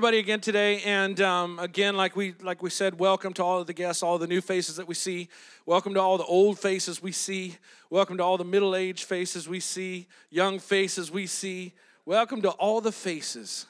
[0.00, 0.80] everybody again today.
[0.86, 4.16] And um, again, like we like we said, welcome to all of the guests, all
[4.16, 5.28] the new faces that we see.
[5.66, 7.58] Welcome to all the old faces we see.
[7.90, 11.74] Welcome to all the middle-aged faces we see, young faces we see.
[12.06, 13.66] Welcome to all the faces.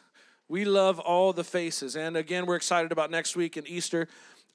[0.47, 1.97] We love all the faces.
[1.97, 4.07] And again, we're excited about next week and Easter.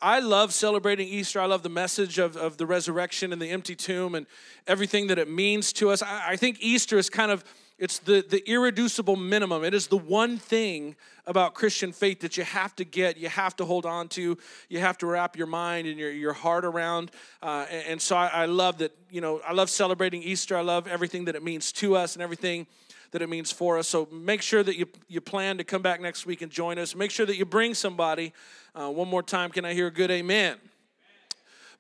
[0.02, 1.42] I love celebrating Easter.
[1.42, 4.28] I love the message of, of the resurrection and the empty tomb and
[4.66, 6.02] everything that it means to us.
[6.02, 7.44] I, I think Easter is kind of
[7.78, 9.64] it's the, the irreducible minimum.
[9.64, 10.96] It is the one thing
[11.28, 14.38] about Christian faith that you have to get, you have to hold on to,
[14.70, 17.11] you have to wrap your mind and your, your heart around.
[17.42, 20.56] Uh, and, and, so I, I love that, you know, I love celebrating Easter.
[20.56, 22.66] I love everything that it means to us and everything
[23.11, 23.88] that it means for us.
[23.88, 26.96] So make sure that you, you plan to come back next week and join us.
[26.96, 28.33] Make sure that you bring somebody.
[28.74, 30.57] Uh, one more time, can I hear a good amen?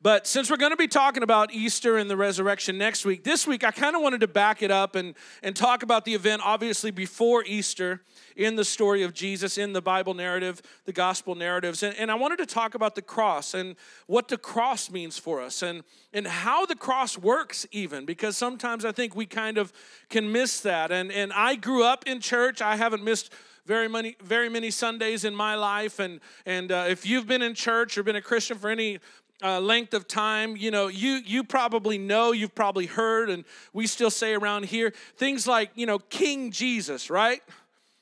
[0.01, 3.47] But since we're going to be talking about Easter and the resurrection next week, this
[3.47, 6.41] week I kind of wanted to back it up and, and talk about the event,
[6.45, 8.01] obviously, before Easter
[8.35, 11.83] in the story of Jesus, in the Bible narrative, the gospel narratives.
[11.83, 13.75] And, and I wanted to talk about the cross and
[14.07, 18.85] what the cross means for us and, and how the cross works, even, because sometimes
[18.85, 19.71] I think we kind of
[20.09, 20.91] can miss that.
[20.91, 23.31] And, and I grew up in church, I haven't missed
[23.65, 27.55] very many very many Sundays in my life and and uh, if you've been in
[27.55, 28.99] church or been a Christian for any
[29.45, 33.85] uh, length of time you know you you probably know you've probably heard and we
[33.85, 37.41] still say around here things like you know king jesus right?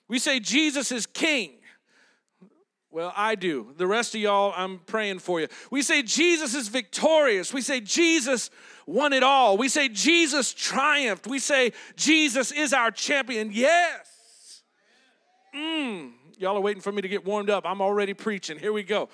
[0.07, 1.51] We say jesus is king.
[2.91, 3.73] Well i do.
[3.77, 5.47] The rest of y'all i'm praying for you.
[5.69, 7.51] We say jesus is victorious.
[7.51, 8.49] We say jesus
[8.85, 9.57] won it all.
[9.57, 11.27] We say jesus triumphed.
[11.27, 13.49] We say jesus is our champion.
[13.51, 14.61] Yes.
[15.53, 17.65] Mm, y'all are waiting for me to get warmed up.
[17.65, 18.57] I'm already preaching.
[18.57, 19.09] Here we go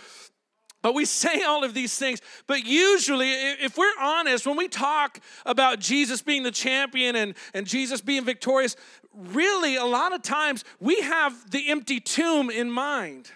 [0.82, 2.22] but we say all of these things.
[2.48, 7.68] But usually, if we're honest, when we talk about Jesus being the champion and, and
[7.68, 8.76] Jesus being victorious,
[9.14, 13.30] really, a lot of times we have the empty tomb in mind,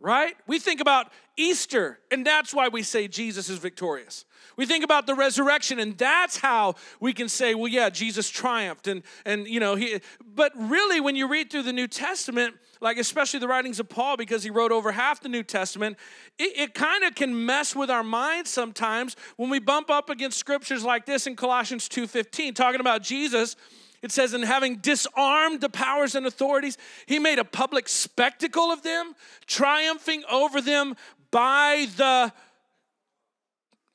[0.00, 0.34] right?
[0.46, 4.24] We think about Easter, and that's why we say Jesus is victorious.
[4.56, 8.86] We think about the resurrection, and that's how we can say, well, yeah, Jesus triumphed.
[8.86, 12.98] And, and you know, he, but really, when you read through the New Testament, like
[12.98, 15.96] especially the writings of Paul, because he wrote over half the New Testament,
[16.38, 20.38] it, it kind of can mess with our minds sometimes when we bump up against
[20.38, 23.56] scriptures like this in Colossians 2:15, talking about Jesus.
[24.02, 26.76] It says, and having disarmed the powers and authorities,
[27.06, 29.14] he made a public spectacle of them,
[29.46, 30.94] triumphing over them
[31.30, 32.32] by the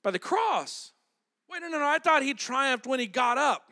[0.03, 0.91] by the cross.
[1.49, 1.87] Wait, no, no, no.
[1.87, 3.71] I thought he triumphed when he got up.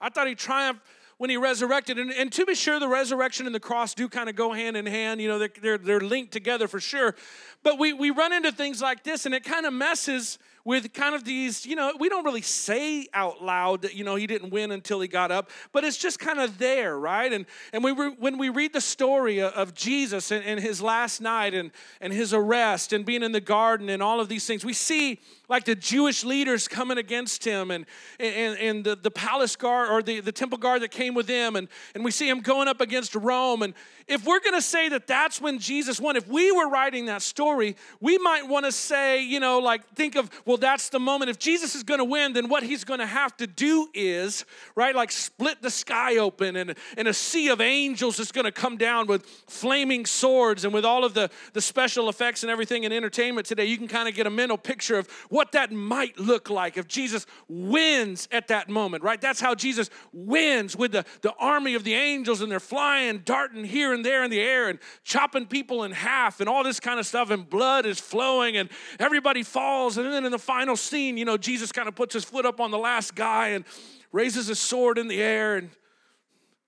[0.00, 0.82] I thought he triumphed
[1.22, 2.00] when he resurrected.
[2.00, 4.76] And, and to be sure, the resurrection and the cross do kind of go hand
[4.76, 5.20] in hand.
[5.20, 7.14] You know, they're, they're, they're linked together for sure.
[7.62, 11.14] But we, we run into things like this, and it kind of messes with kind
[11.14, 14.50] of these, you know, we don't really say out loud that, you know, he didn't
[14.50, 17.32] win until he got up, but it's just kind of there, right?
[17.32, 21.20] And, and we re, when we read the story of Jesus and, and his last
[21.20, 21.70] night and,
[22.00, 25.20] and his arrest and being in the garden and all of these things, we see
[25.48, 27.84] like the Jewish leaders coming against him and,
[28.18, 31.56] and, and the, the palace guard or the, the temple guard that came with him.
[31.56, 33.62] And, and we see him going up against Rome.
[33.62, 33.74] And
[34.08, 37.20] if we're going to say that that's when Jesus won, if we were writing that
[37.20, 41.30] story, we might want to say, you know, like think of, well, that's the moment.
[41.30, 44.44] If Jesus is going to win, then what he's going to have to do is,
[44.74, 48.52] right, like split the sky open and, and a sea of angels is going to
[48.52, 52.84] come down with flaming swords and with all of the, the special effects and everything
[52.84, 53.64] in entertainment today.
[53.64, 56.88] You can kind of get a mental picture of what that might look like if
[56.88, 59.20] Jesus wins at that moment, right?
[59.20, 63.64] That's how Jesus wins with the, the army of the angels and they're flying, darting
[63.64, 66.98] here and there in the air and chopping people in half and all this kind
[66.98, 69.96] of stuff, and blood is flowing and everybody falls.
[69.96, 72.60] And then in the final scene, you know, Jesus kind of puts his foot up
[72.60, 73.64] on the last guy and
[74.12, 75.70] raises his sword in the air and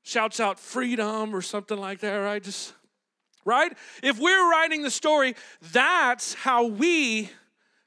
[0.02, 2.42] shouts out freedom or something like that, right?
[2.42, 2.72] Just
[3.44, 3.72] right?
[4.02, 5.34] If we're writing the story,
[5.72, 7.30] that's how we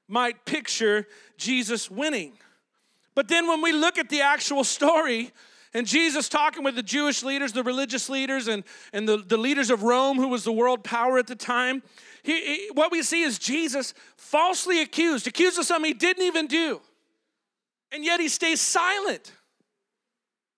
[0.08, 2.34] might picture Jesus winning.
[3.16, 5.32] But then when we look at the actual story,
[5.74, 9.70] and Jesus talking with the Jewish leaders, the religious leaders, and, and the, the leaders
[9.70, 11.84] of Rome, who was the world power at the time.
[12.28, 16.48] He, he, what we see is Jesus falsely accused, accused of something he didn't even
[16.48, 16.82] do.
[17.90, 19.32] And yet he stays silent.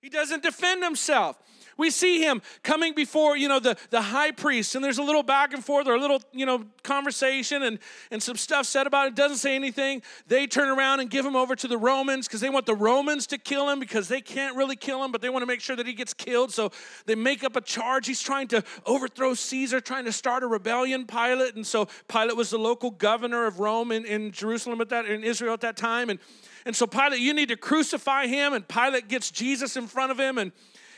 [0.01, 1.37] He doesn't defend himself.
[1.79, 5.23] We see him coming before, you know, the, the high priest, and there's a little
[5.23, 7.79] back and forth or a little, you know, conversation and,
[8.11, 9.15] and some stuff said about it.
[9.15, 10.01] Doesn't say anything.
[10.27, 13.27] They turn around and give him over to the Romans because they want the Romans
[13.27, 15.77] to kill him because they can't really kill him, but they want to make sure
[15.77, 16.51] that he gets killed.
[16.51, 16.73] So
[17.05, 18.07] they make up a charge.
[18.07, 21.55] He's trying to overthrow Caesar, trying to start a rebellion, Pilate.
[21.55, 25.23] And so Pilate was the local governor of Rome in, in Jerusalem at that, in
[25.23, 26.09] Israel at that time.
[26.09, 26.19] And,
[26.65, 28.51] and so Pilate, you need to crucify him.
[28.51, 30.51] And Pilate gets Jesus in front of him and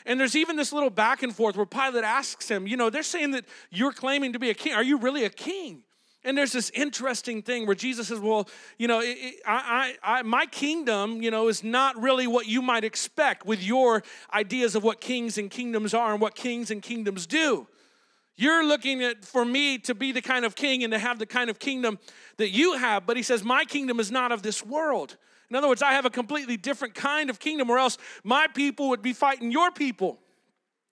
[0.05, 3.03] And there's even this little back and forth where Pilate asks him, you know, they're
[3.03, 4.73] saying that you're claiming to be a king.
[4.73, 5.83] Are you really a king?
[6.23, 10.19] And there's this interesting thing where Jesus says, Well, you know, it, it, I, I,
[10.19, 14.03] I, my kingdom, you know, is not really what you might expect with your
[14.33, 17.67] ideas of what kings and kingdoms are and what kings and kingdoms do.
[18.35, 21.25] You're looking at for me to be the kind of king and to have the
[21.25, 21.97] kind of kingdom
[22.37, 23.07] that you have.
[23.07, 25.17] But he says, My kingdom is not of this world.
[25.51, 28.87] In other words, I have a completely different kind of kingdom, or else my people
[28.87, 30.17] would be fighting your people.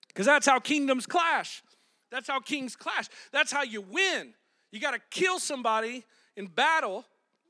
[0.09, 1.63] Because that's how kingdoms clash.
[2.11, 3.07] That's how kings clash.
[3.31, 4.33] That's how you win.
[4.73, 6.03] You got to kill somebody
[6.35, 7.05] in battle,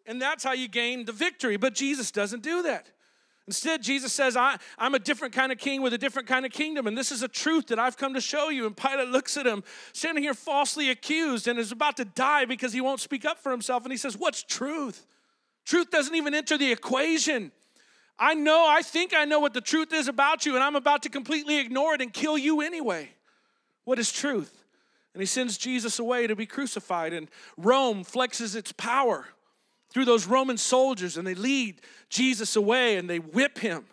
[0.06, 1.58] and that's how you gain the victory.
[1.58, 2.92] But Jesus doesn't do that.
[3.48, 6.52] Instead, Jesus says, I, am a different kind of king with a different kind of
[6.52, 8.68] kingdom, and this is a truth that I've come to show you.
[8.68, 9.64] And Pilate looks at him,
[9.94, 13.52] standing here falsely accused, and is about to die because he won't speak up for
[13.52, 13.84] himself.
[13.84, 15.08] And he says, What's truth?
[15.70, 17.52] Truth doesn't even enter the equation.
[18.18, 21.04] I know, I think I know what the truth is about you, and I'm about
[21.04, 23.12] to completely ignore it and kill you anyway.
[23.84, 24.66] What is truth?
[25.14, 27.14] And he sends Jesus away to be crucified.
[27.14, 29.28] And Rome flexes its power
[29.92, 33.86] through those Roman soldiers, and they lead Jesus away and they whip him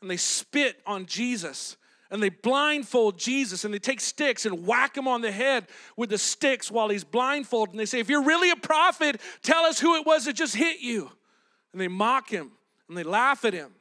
[0.00, 1.76] and they spit on Jesus
[2.10, 6.10] and they blindfold Jesus and they take sticks and whack him on the head with
[6.10, 7.72] the sticks while he's blindfolded.
[7.72, 10.56] And they say, If you're really a prophet, tell us who it was that just
[10.56, 11.12] hit you.
[11.72, 12.52] And they mock him
[12.88, 13.72] and they laugh at him.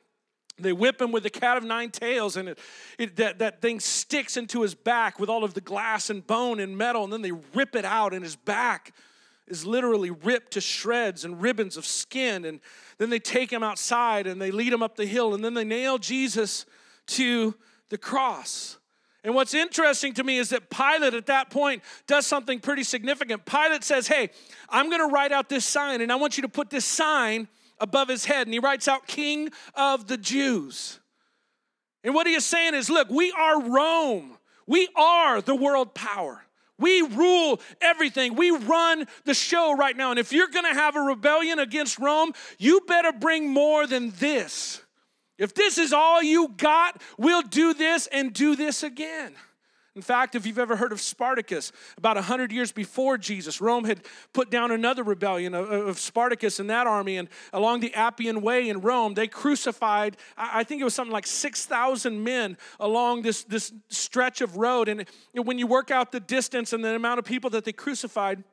[0.58, 2.60] They whip him with the cat of nine tails, and it,
[2.98, 6.60] it, that, that thing sticks into his back with all of the glass and bone
[6.60, 8.94] and metal, and then they rip it out, and his back
[9.50, 12.46] is literally ripped to shreds and ribbons of skin.
[12.46, 12.60] And
[12.98, 15.64] then they take him outside and they lead him up the hill, and then they
[15.64, 16.66] nail Jesus
[17.08, 17.56] to
[17.90, 18.78] the cross.
[19.24, 23.46] And what's interesting to me is that Pilate at that point does something pretty significant.
[23.46, 24.30] Pilate says, Hey,
[24.70, 27.48] I'm gonna write out this sign, and I want you to put this sign
[27.80, 31.00] above his head, and he writes out King of the Jews.
[32.04, 34.38] And what he is saying is, look, we are Rome.
[34.68, 36.44] We are the world power.
[36.78, 38.36] We rule everything.
[38.36, 40.12] We run the show right now.
[40.12, 44.12] And if you're going to have a rebellion against Rome, you better bring more than
[44.12, 44.82] this.
[45.38, 49.36] If this is all you got, we'll do this and do this again.
[49.96, 54.02] In fact, if you've ever heard of Spartacus, about 100 years before Jesus, Rome had
[54.34, 57.18] put down another rebellion of, Spartacus and that army.
[57.18, 61.28] And along the Appian Way in Rome, they crucified, I think it was something like
[61.28, 64.88] 6,000 men along this, this stretch of road.
[64.90, 68.44] And when you work out the distance and the amount of people that they crucified,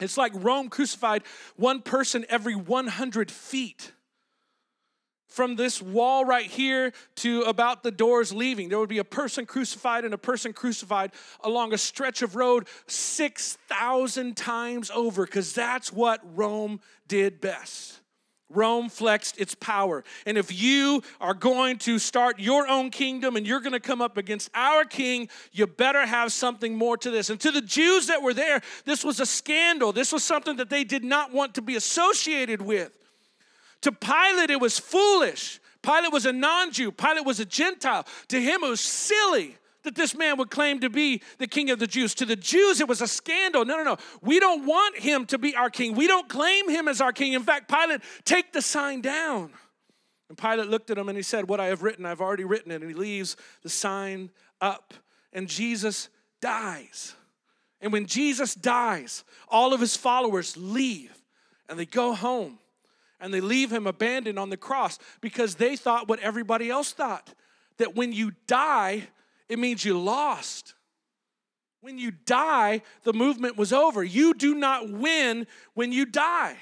[0.00, 1.22] it's like Rome crucified
[1.56, 3.92] one person every 100 feet
[5.28, 8.68] from this wall right here to about the doors leaving.
[8.68, 12.68] There would be a person crucified and a person crucified along a stretch of road
[12.86, 18.00] 6,000 times over because that's what Rome did best.
[18.48, 20.04] Rome flexed its power.
[20.24, 24.00] And if you are going to start your own kingdom and you're going to come
[24.00, 27.28] up against our king, you better have something more to this.
[27.28, 29.92] And to the Jews that were there, this was a scandal.
[29.92, 32.92] This was something that they did not want to be associated with.
[33.82, 35.60] To Pilate, it was foolish.
[35.82, 38.06] Pilate was a non Jew, Pilate was a Gentile.
[38.28, 39.56] To him, it was silly
[39.86, 42.12] that this man would claim to be the king of the Jews.
[42.16, 43.64] To the Jews, it was a scandal.
[43.64, 43.96] No, no, no.
[44.20, 45.94] We don't want him to be our king.
[45.94, 47.34] We don't claim him as our king.
[47.34, 49.52] In fact, Pilate, take the sign down.
[50.28, 52.72] And Pilate looked at him and he said, What I have written, I've already written
[52.72, 52.82] it.
[52.82, 54.30] And he leaves the sign
[54.60, 54.92] up.
[55.32, 56.08] And Jesus
[56.40, 57.14] dies.
[57.80, 61.16] And when Jesus dies, all of his followers leave
[61.68, 62.58] and they go home
[63.20, 67.34] and they leave him abandoned on the cross because they thought what everybody else thought
[67.78, 69.08] that when you die,
[69.48, 70.74] it means you lost.
[71.80, 74.02] When you die, the movement was over.
[74.02, 76.56] You do not win when you die.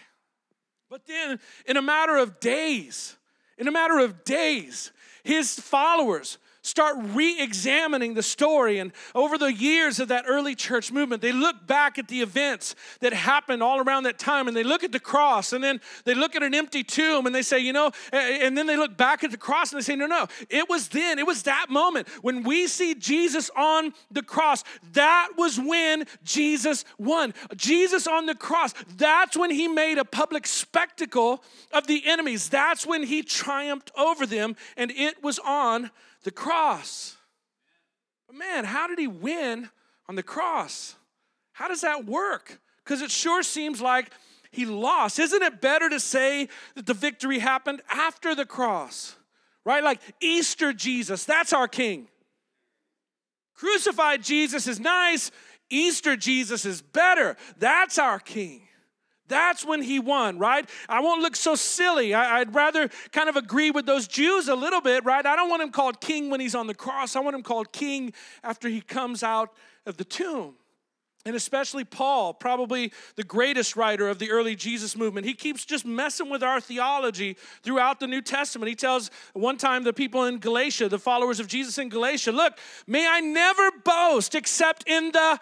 [0.90, 3.16] But then, in a matter of days,
[3.58, 4.92] in a matter of days,
[5.22, 8.78] his followers start re examining the story.
[8.78, 12.74] And over the years of that early church movement, they look back at the events
[13.00, 16.14] that happened all around that time and they look at the cross and then they
[16.14, 19.22] look at an empty tomb and they say, you know, and then they look back
[19.22, 22.08] at the cross and they say, no, no, it was then, it was that moment
[22.22, 24.64] when we see Jesus on the cross.
[24.92, 27.34] That was when Jesus won.
[27.56, 32.48] Jesus on the cross, that's when he made a public spectacle of the enemies.
[32.48, 35.90] That's when he triumphed over them, and it was on
[36.24, 37.16] the cross.
[38.26, 39.70] But man, how did he win
[40.08, 40.96] on the cross?
[41.52, 42.58] How does that work?
[42.82, 44.10] Because it sure seems like
[44.50, 45.18] he lost.
[45.18, 49.16] Isn't it better to say that the victory happened after the cross?
[49.64, 49.82] Right?
[49.82, 52.08] Like Easter Jesus, that's our king.
[53.54, 55.30] Crucified Jesus is nice,
[55.70, 57.36] Easter Jesus is better.
[57.58, 58.68] That's our king.
[59.28, 60.68] That's when he won, right?
[60.88, 62.12] I won't look so silly.
[62.12, 65.24] I, would rather kind of agree with those Jews a little bit, right?
[65.24, 67.16] I don't want him called king when he's on the cross.
[67.16, 68.12] I want him called king
[68.42, 69.52] after he comes out
[69.86, 70.56] of the tomb.
[71.26, 75.86] And especially Paul, probably the greatest writer of the early Jesus movement, he keeps just
[75.86, 78.68] messing with our theology throughout the New Testament.
[78.68, 82.58] He tells one time the people in Galatia, the followers of Jesus in Galatia, look,
[82.86, 85.40] may I never boast except in the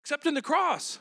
[0.00, 1.00] except in the cross.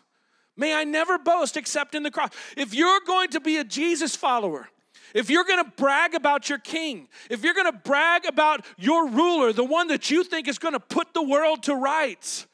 [0.58, 2.32] May I never boast except in the cross.
[2.58, 4.68] If you're going to be a Jesus follower,
[5.14, 9.64] if you're gonna brag about your king, if you're gonna brag about your ruler, the
[9.64, 12.48] one that you think is gonna put the world to rights,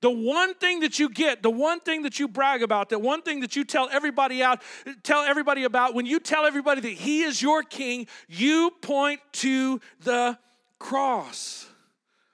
[0.00, 3.22] the one thing that you get, the one thing that you brag about, the one
[3.22, 4.60] thing that you tell everybody out,
[5.02, 9.80] tell everybody about, when you tell everybody that he is your king, you point to
[10.00, 10.36] the
[10.78, 11.66] cross.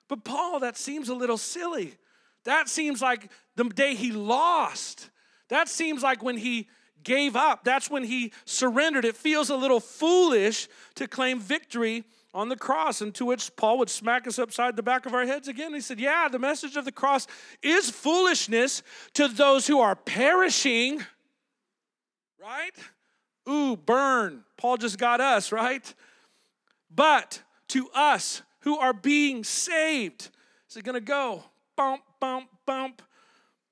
[0.08, 1.94] But Paul, that seems a little silly.
[2.42, 5.10] That seems like the day he lost.
[5.48, 6.68] That seems like when he
[7.02, 7.64] gave up.
[7.64, 9.04] That's when he surrendered.
[9.04, 13.00] It feels a little foolish to claim victory on the cross.
[13.00, 15.74] And to which Paul would smack us upside the back of our heads again.
[15.74, 17.26] He said, Yeah, the message of the cross
[17.62, 18.82] is foolishness
[19.14, 21.04] to those who are perishing,
[22.40, 22.72] right?
[23.48, 24.44] Ooh, burn.
[24.56, 25.92] Paul just got us, right?
[26.94, 30.30] But to us who are being saved,
[30.68, 31.44] is it gonna go?
[31.76, 33.02] Bump, bump, bump,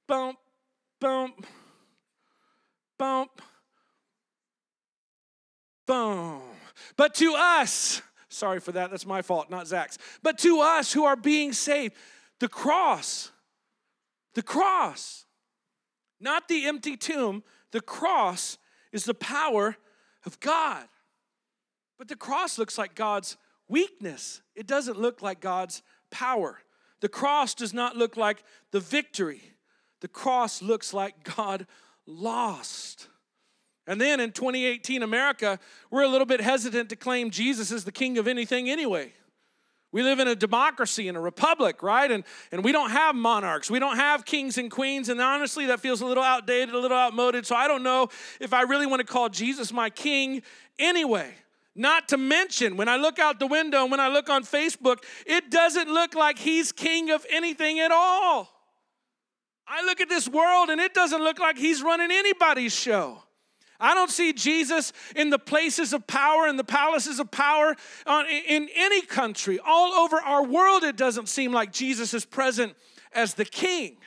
[0.09, 0.39] bump,
[1.01, 1.47] bump
[2.99, 3.41] bump,
[5.87, 6.43] boom.
[6.97, 9.99] But to us, sorry for that, that's my fault, not Zach's.
[10.23, 11.95] But to us who are being saved,
[12.41, 13.31] the cross,
[14.35, 15.25] the cross,
[16.21, 18.59] not the empty tomb, the cross
[18.93, 19.77] is the power
[20.27, 20.85] of God.
[21.99, 23.37] But the cross looks like God's
[23.69, 26.59] weakness, it doesn't look like God's power.
[27.01, 29.41] The cross does not look like the victory.
[30.01, 31.67] The cross looks like God
[32.07, 33.09] lost.
[33.87, 35.59] And then in 2018 America,
[35.91, 39.13] we're a little bit hesitant to claim Jesus is the king of anything anyway.
[39.91, 42.11] We live in a democracy, in a republic, right?
[42.11, 43.71] And, and we don't have monarchs.
[43.71, 45.09] We don't have kings and queens.
[45.09, 47.47] And honestly, that feels a little outdated, a little outmoded.
[47.47, 50.43] So I don't know if I really want to call Jesus my king
[50.79, 51.33] anyway.
[51.75, 54.99] Not to mention, when I look out the window and when I look on Facebook,
[55.25, 58.58] it doesn't look like he's king of anything at all.
[59.69, 63.23] I look at this world and it doesn't look like he's running anybody's show.
[63.81, 68.25] I don't see Jesus in the places of power and the palaces of power uh,
[68.49, 69.61] in any country.
[69.65, 72.75] All over our world, it doesn't seem like Jesus is present
[73.13, 73.99] as the king,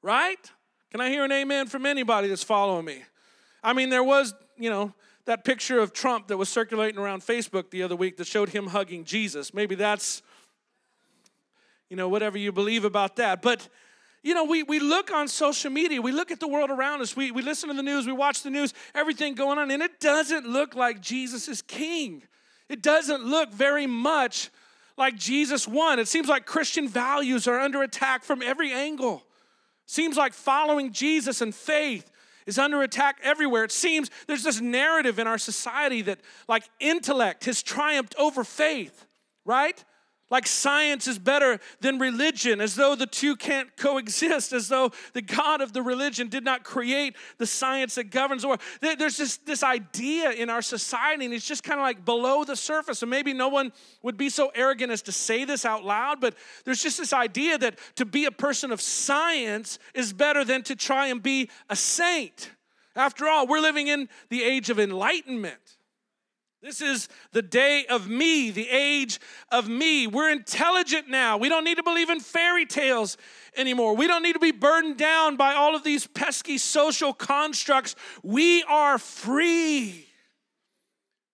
[0.00, 0.38] right?
[0.90, 3.02] Can I hear an amen from anybody that's following me?
[3.62, 4.94] I mean, there was, you know,
[5.26, 8.68] that picture of Trump that was circulating around Facebook the other week that showed him
[8.68, 9.52] hugging Jesus.
[9.52, 10.22] Maybe that's,
[11.90, 13.42] you know, whatever you believe about that.
[13.42, 13.68] But
[14.24, 17.14] you know, we, we look on social media, we look at the world around us,
[17.14, 20.00] we, we listen to the news, we watch the news, everything going on, and it
[20.00, 22.22] doesn't look like Jesus is king.
[22.70, 24.50] It doesn't look very much
[24.96, 25.98] like Jesus won.
[25.98, 29.22] It seems like Christian values are under attack from every angle.
[29.84, 32.10] Seems like following Jesus and faith
[32.46, 33.64] is under attack everywhere.
[33.64, 39.06] It seems there's this narrative in our society that like intellect has triumphed over faith,
[39.44, 39.84] right?
[40.30, 45.20] Like science is better than religion, as though the two can't coexist, as though the
[45.20, 48.60] God of the religion did not create the science that governs the world.
[48.80, 52.56] There's just this idea in our society, and it's just kind of like below the
[52.56, 53.02] surface.
[53.02, 53.70] And maybe no one
[54.02, 57.58] would be so arrogant as to say this out loud, but there's just this idea
[57.58, 61.76] that to be a person of science is better than to try and be a
[61.76, 62.50] saint.
[62.96, 65.76] After all, we're living in the age of enlightenment.
[66.64, 69.20] This is the day of me, the age
[69.52, 70.06] of me.
[70.06, 71.36] We're intelligent now.
[71.36, 73.18] We don't need to believe in fairy tales
[73.54, 73.94] anymore.
[73.94, 77.94] We don't need to be burdened down by all of these pesky social constructs.
[78.22, 80.06] We are free.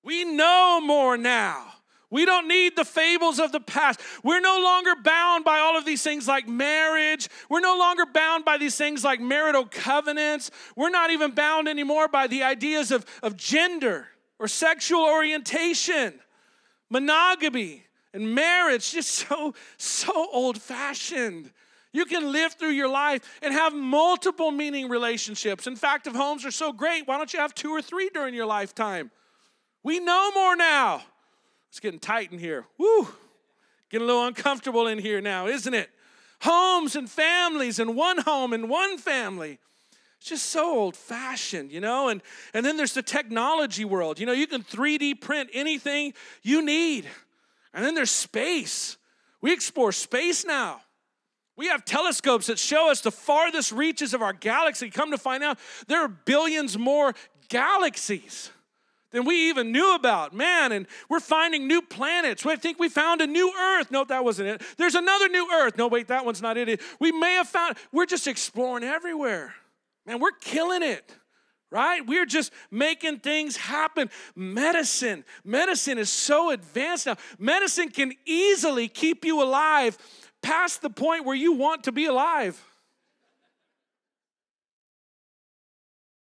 [0.03, 1.75] We know more now.
[2.11, 4.01] We don't need the fables of the past.
[4.25, 7.29] We're no longer bound by all of these things like marriage.
[7.49, 10.51] We're no longer bound by these things like marital covenants.
[10.75, 14.09] We're not even bound anymore by the ideas of, of gender
[14.41, 16.15] or sexual orientation,
[16.89, 21.53] monogamy, and marriage, just so, so old fashioned.
[21.93, 25.67] You can live through your life and have multiple meaning relationships.
[25.67, 28.35] In fact, if homes are so great, why don't you have two or three during
[28.35, 29.11] your lifetime?
[29.83, 31.03] We know more now.
[31.69, 32.65] It's getting tight in here.
[32.79, 33.09] Woo!
[33.91, 35.91] Getting a little uncomfortable in here now, isn't it?
[36.43, 39.59] Homes and families and one home and one family.
[40.21, 42.09] It's just so old fashioned, you know?
[42.11, 42.21] And,
[42.53, 44.21] and then there's the technology world.
[44.21, 46.13] You know, you can 3D print anything
[46.43, 47.07] you need.
[47.73, 48.99] And then there's space.
[49.41, 50.83] We explore space now.
[51.57, 54.91] We have telescopes that show us the farthest reaches of our galaxy.
[54.91, 55.59] Come to find out,
[55.89, 57.15] there are billions more
[57.49, 58.51] galaxies
[59.13, 60.35] than we even knew about.
[60.35, 62.45] Man, and we're finding new planets.
[62.45, 63.91] I think we found a new Earth.
[63.91, 64.63] No, that wasn't it.
[64.77, 65.79] There's another new Earth.
[65.79, 66.81] No, wait, that one's not it.
[66.99, 69.55] We may have found, we're just exploring everywhere.
[70.07, 71.17] Man, we're killing it
[71.71, 72.05] right?
[72.07, 74.11] We're just making things happen.
[74.35, 77.17] Medicine, medicine is so advanced now.
[77.39, 79.97] Medicine can easily keep you alive
[80.43, 82.61] past the point where you want to be alive.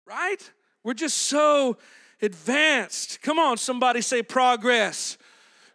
[0.05, 0.51] Right?
[0.83, 1.77] We're just so
[2.21, 3.21] advanced.
[3.21, 5.17] Come on, somebody say progress.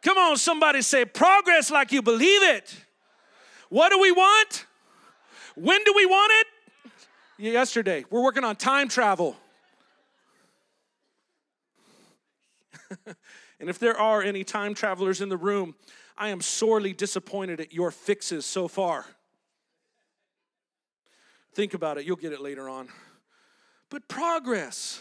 [0.02, 2.74] Come on, somebody say progress like you believe it.
[3.68, 4.66] What do we want?
[5.56, 6.46] When do we want it?
[7.40, 8.04] Yesterday.
[8.10, 9.36] We're working on time travel.
[13.60, 15.76] and if there are any time travelers in the room,
[16.16, 19.06] I am sorely disappointed at your fixes so far.
[21.54, 22.88] Think about it, you'll get it later on.
[23.88, 25.00] But progress,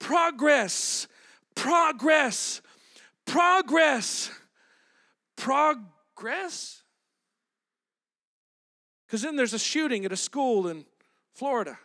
[0.00, 1.06] progress,
[1.54, 2.60] progress,
[3.24, 4.30] progress,
[5.36, 6.82] progress.
[9.06, 10.84] Because then there's a shooting at a school in
[11.34, 11.78] Florida.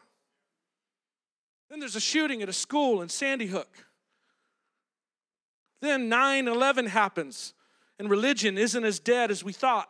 [1.70, 3.86] Then there's a shooting at a school in Sandy Hook.
[5.82, 7.54] Then 9 11 happens
[8.00, 9.90] and religion isn't as dead as we thought.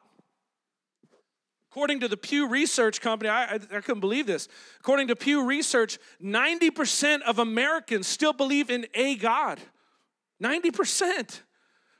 [1.71, 4.47] According to the Pew Research Company, I, I, I, couldn't believe this.
[4.79, 9.59] According to Pew Research, 90% of Americans still believe in a God.
[10.41, 11.41] 90%.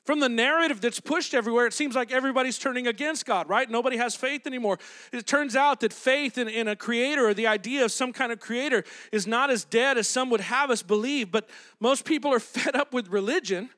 [0.07, 3.69] From the narrative that's pushed everywhere, it seems like everybody's turning against God, right?
[3.69, 4.79] Nobody has faith anymore.
[5.11, 8.31] It turns out that faith in, in a creator or the idea of some kind
[8.31, 11.49] of creator is not as dead as some would have us believe, but
[11.81, 13.69] most people are fed up with religion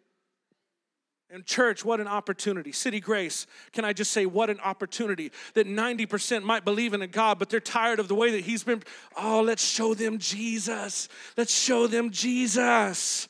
[1.31, 2.73] and, church, what an opportunity.
[2.73, 7.07] City Grace, can I just say, what an opportunity that 90% might believe in a
[7.07, 8.83] God, but they're tired of the way that He's been.
[9.17, 11.09] Oh, let's show them Jesus.
[11.35, 13.27] Let's show them Jesus.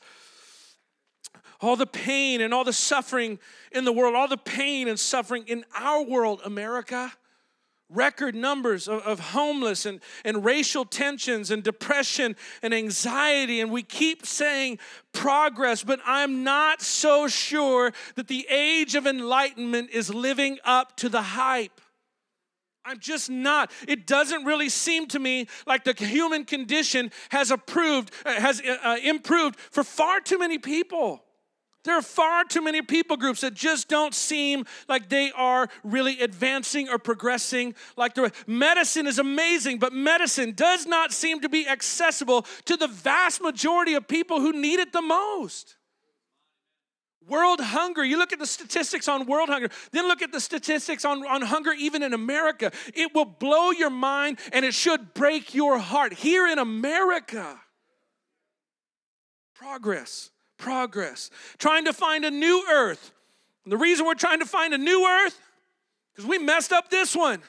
[1.62, 3.40] All the pain and all the suffering
[3.72, 7.12] in the world, all the pain and suffering in our world, America
[7.90, 13.62] record numbers of, of, homeless and, and racial tensions and depression and anxiety.
[13.62, 14.80] And we keep saying
[15.12, 21.10] progress, but I'm not so sure that the age of enlightenment is living up to
[21.10, 21.82] the hype.
[22.86, 23.72] I'm just not.
[23.88, 28.78] It doesn't really seem to me like the human condition has approved, uh, has uh,
[28.84, 31.24] uh improved for far too many people.
[31.86, 36.20] There are far too many people groups that just don't seem like they are really
[36.20, 41.68] advancing or progressing like the medicine is amazing, but medicine does not seem to be
[41.68, 45.78] accessible to the vast majority of people who need it the most.
[47.26, 51.06] World hunger, you look at the statistics on world hunger, then look at the statistics
[51.06, 52.72] on, on hunger even in America.
[52.94, 56.12] It will blow your mind and it should break your heart.
[56.12, 57.62] Here in America,
[59.54, 63.12] progress progress, trying to find a new earth.
[63.64, 65.40] And the reason we're trying to find a new earth,
[66.14, 67.42] because we messed up this one.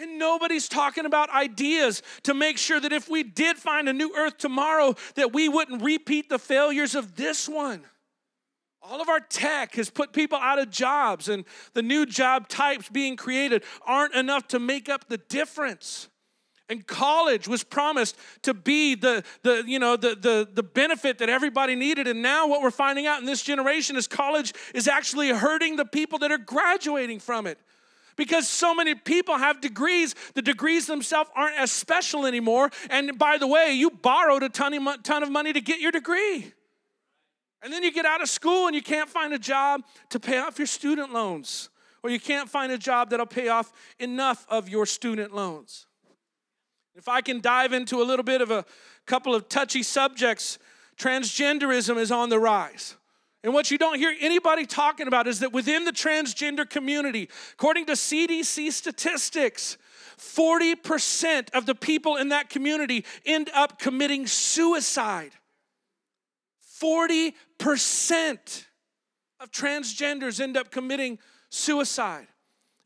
[0.00, 4.14] And nobody's talking about ideas to make sure that if we did find a new
[4.16, 7.82] earth tomorrow, that we wouldn't repeat the failures of this one.
[8.80, 12.88] All of our tech has put people out of jobs, and the new job types
[12.88, 16.07] being created aren't enough to make up the difference.
[16.70, 21.30] And college was promised to be the, the, you know, the, the, the benefit that
[21.30, 22.06] everybody needed.
[22.06, 25.86] And now what we're finding out in this generation is college is actually hurting the
[25.86, 27.58] people that are graduating from it.
[28.16, 32.70] Because so many people have degrees, the degrees themselves aren't as special anymore.
[32.90, 35.92] And by the way, you borrowed a ton of, ton of money to get your
[35.92, 36.52] degree.
[37.62, 40.38] And then you get out of school and you can't find a job to pay
[40.38, 41.70] off your student loans,
[42.02, 45.87] or you can't find a job that'll pay off enough of your student loans.
[46.98, 48.64] If I can dive into a little bit of a
[49.06, 50.58] couple of touchy subjects,
[50.96, 52.96] transgenderism is on the rise.
[53.44, 57.86] And what you don't hear anybody talking about is that within the transgender community, according
[57.86, 59.78] to CDC statistics,
[60.18, 65.30] 40% of the people in that community end up committing suicide.
[66.82, 67.32] 40%
[69.38, 72.26] of transgenders end up committing suicide.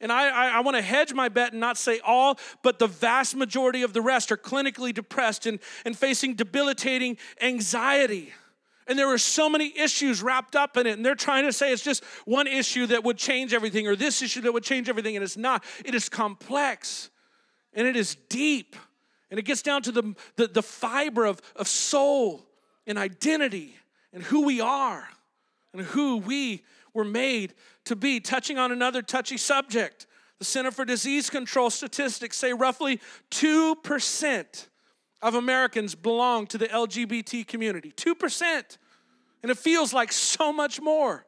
[0.03, 2.89] And I, I, I want to hedge my bet and not say all, but the
[2.89, 8.33] vast majority of the rest are clinically depressed and, and facing debilitating anxiety.
[8.89, 10.97] And there are so many issues wrapped up in it.
[10.97, 14.21] And they're trying to say it's just one issue that would change everything or this
[14.23, 15.17] issue that would change everything.
[15.17, 15.65] And it's not.
[15.85, 17.09] It is complex
[17.73, 18.75] and it is deep.
[19.31, 22.45] And it gets down to the, the, the fiber of, of soul
[22.87, 23.77] and identity
[24.13, 25.09] and who we are
[25.73, 28.21] and who we were made to be.
[28.21, 30.07] Touching on another touchy subject,
[30.39, 33.01] The Center for Disease Control statistics say roughly
[33.31, 34.67] 2%
[35.23, 37.93] of Americans belong to the LGBT community.
[37.93, 38.79] 2%.
[39.43, 41.27] And it feels like so much more.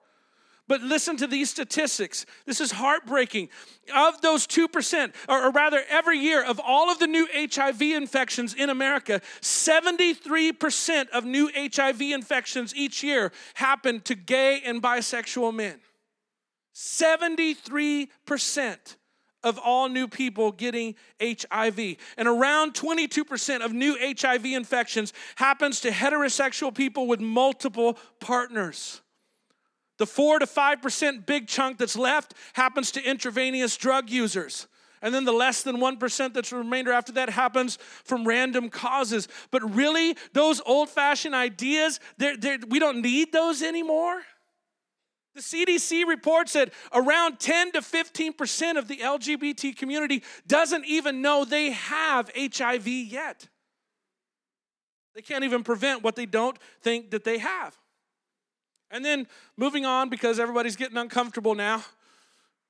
[0.67, 2.25] But listen to these statistics.
[2.47, 3.51] This is heartbreaking.
[3.95, 8.71] Of those 2%, or, rather, every year of all of the new HIV infections in
[8.71, 15.81] America, 73% of new HIV infections each year happen to gay and bisexual men.
[16.75, 18.97] 73%
[19.43, 21.97] of all new people getting HIV.
[22.17, 29.03] And around 22% of new HIV infections happens to heterosexual people with multiple partners.
[29.99, 34.67] The 4 to 5% big chunk that's left happens to intravenous drug users.
[35.01, 39.29] And then the less than 1% that's the remainder after that happens from random causes.
[39.51, 44.23] But really, those old fashioned ideas, they're, they're, we don't need those anymore.
[45.35, 51.45] The CDC reports that around 10 to 15% of the LGBT community doesn't even know
[51.45, 53.49] they have HIV yet.
[55.15, 57.77] They can't even prevent what they don't think that they have.
[58.95, 59.27] And then
[59.57, 61.83] moving on, because everybody's getting uncomfortable now,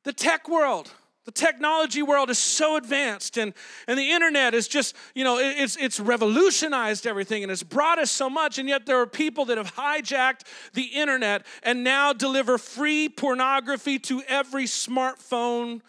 [0.05, 0.91] the tech world.
[1.27, 3.53] The technology world is so advanced, and,
[3.87, 8.11] and the internet is just, you know, it's, it's revolutionized everything and it's brought us
[8.11, 8.59] so much.
[8.59, 13.99] And yet, there are people that have hijacked the internet and now deliver free pornography
[14.01, 15.81] to every smartphone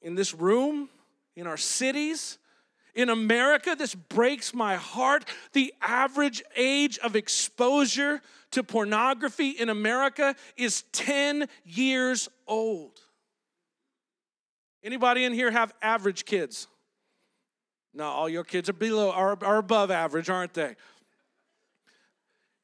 [0.00, 0.88] in this room,
[1.34, 2.38] in our cities.
[2.94, 5.24] In America, this breaks my heart.
[5.52, 13.00] The average age of exposure to pornography in America is 10 years old.
[14.84, 16.66] Anybody in here have average kids?
[17.94, 20.76] No, all your kids are below are, are above average, aren't they?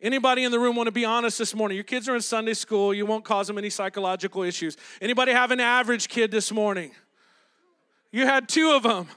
[0.00, 1.76] Anybody in the room want to be honest this morning?
[1.76, 4.76] Your kids are in Sunday school, you won't cause them any psychological issues.
[5.00, 6.92] Anybody have an average kid this morning?
[8.12, 9.08] You had two of them.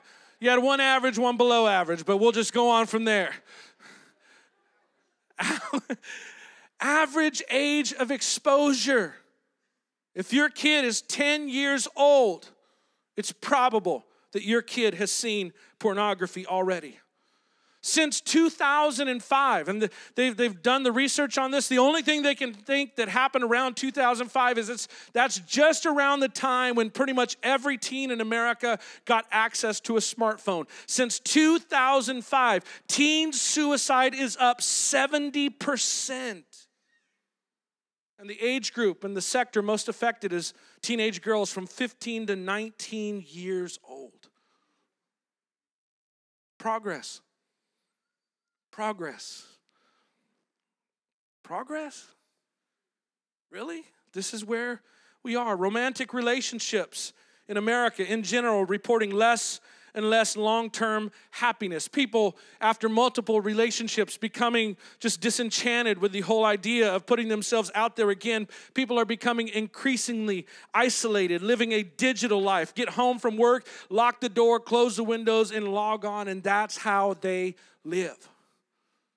[0.41, 3.31] You had one average, one below average, but we'll just go on from there.
[6.81, 9.13] average age of exposure.
[10.15, 12.49] If your kid is 10 years old,
[13.15, 16.97] it's probable that your kid has seen pornography already.
[17.83, 22.53] Since 2005, and they've, they've done the research on this, the only thing they can
[22.53, 27.37] think that happened around 2005 is it's, that's just around the time when pretty much
[27.41, 30.67] every teen in America got access to a smartphone.
[30.85, 36.43] Since 2005, teen suicide is up 70%.
[38.19, 42.35] And the age group and the sector most affected is teenage girls from 15 to
[42.35, 44.29] 19 years old.
[46.59, 47.21] Progress.
[48.71, 49.45] Progress.
[51.43, 52.07] Progress?
[53.49, 53.83] Really?
[54.13, 54.81] This is where
[55.23, 55.55] we are.
[55.55, 57.13] Romantic relationships
[57.47, 59.59] in America in general reporting less
[59.93, 61.89] and less long term happiness.
[61.89, 67.97] People, after multiple relationships, becoming just disenchanted with the whole idea of putting themselves out
[67.97, 68.47] there again.
[68.73, 72.73] People are becoming increasingly isolated, living a digital life.
[72.73, 76.77] Get home from work, lock the door, close the windows, and log on, and that's
[76.77, 78.30] how they live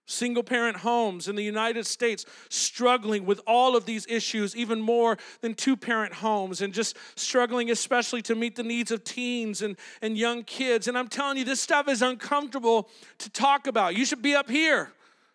[0.07, 5.17] single parent homes in the United States struggling with all of these issues, even more
[5.41, 9.77] than two parent homes, and just struggling, especially to meet the needs of teens and,
[10.03, 10.89] and young kids.
[10.89, 12.89] And I'm telling you, this stuff is uncomfortable
[13.19, 13.97] to talk about.
[13.97, 14.93] You should be up here.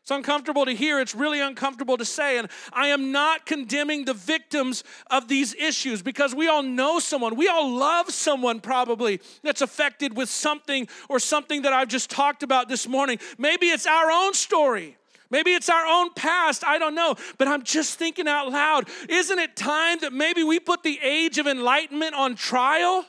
[0.09, 2.39] It's uncomfortable to hear, it's really uncomfortable to say.
[2.39, 7.35] And I am not condemning the victims of these issues because we all know someone,
[7.35, 12.41] we all love someone probably that's affected with something or something that I've just talked
[12.41, 13.19] about this morning.
[13.37, 14.97] Maybe it's our own story.
[15.29, 17.13] Maybe it's our own past, I don't know.
[17.37, 18.89] But I'm just thinking out loud.
[19.09, 23.05] Isn't it time that maybe we put the age of enlightenment on trial?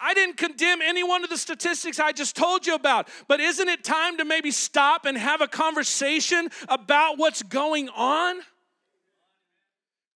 [0.00, 3.68] I didn't condemn any one of the statistics I just told you about, but isn't
[3.68, 8.40] it time to maybe stop and have a conversation about what's going on?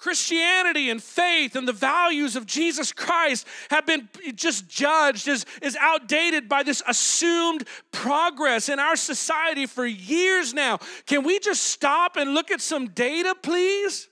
[0.02, 5.78] Christianity and faith and the values of Jesus Christ have been just judged as, as
[5.80, 10.80] outdated by this assumed progress in our society for years now.
[11.06, 14.08] Can we just stop and look at some data, please?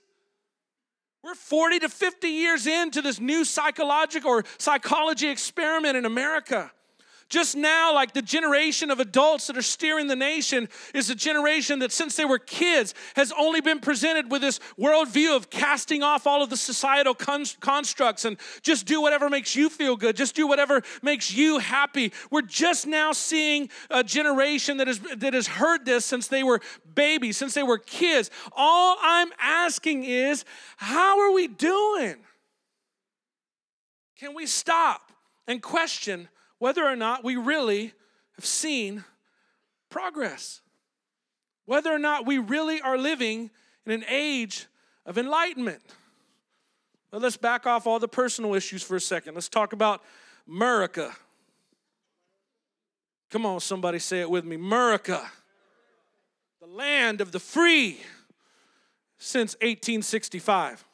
[1.22, 6.72] We're 40 to 50 years into this new psychological or psychology experiment in America.
[7.30, 11.78] Just now, like the generation of adults that are steering the nation is a generation
[11.78, 16.26] that, since they were kids, has only been presented with this worldview of casting off
[16.26, 20.34] all of the societal con- constructs and just do whatever makes you feel good, just
[20.34, 22.12] do whatever makes you happy.
[22.32, 26.60] We're just now seeing a generation that, is, that has heard this since they were
[26.96, 28.28] babies, since they were kids.
[28.56, 30.44] All I'm asking is,
[30.78, 32.16] how are we doing?
[34.18, 35.12] Can we stop
[35.46, 36.28] and question
[36.60, 37.92] whether or not we really
[38.36, 39.02] have seen
[39.88, 40.60] progress?
[41.64, 43.50] Whether or not we really are living
[43.84, 44.66] in an age
[45.04, 45.82] of enlightenment?
[47.10, 49.34] Well, let's back off all the personal issues for a second.
[49.34, 50.02] Let's talk about
[50.46, 51.12] America.
[53.30, 54.56] Come on, somebody say it with me.
[54.56, 55.28] America,
[56.60, 58.00] the land of the free
[59.18, 60.84] since 1865.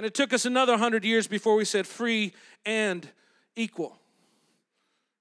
[0.00, 2.32] And it took us another 100 years before we said free
[2.64, 3.06] and
[3.54, 3.98] equal.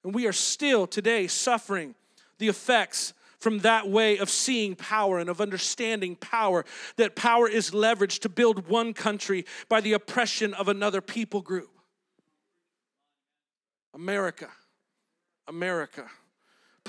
[0.05, 1.95] And we are still today suffering
[2.37, 6.63] the effects from that way of seeing power and of understanding power,
[6.95, 11.71] that power is leveraged to build one country by the oppression of another people group.
[13.93, 14.47] America,
[15.49, 16.05] America.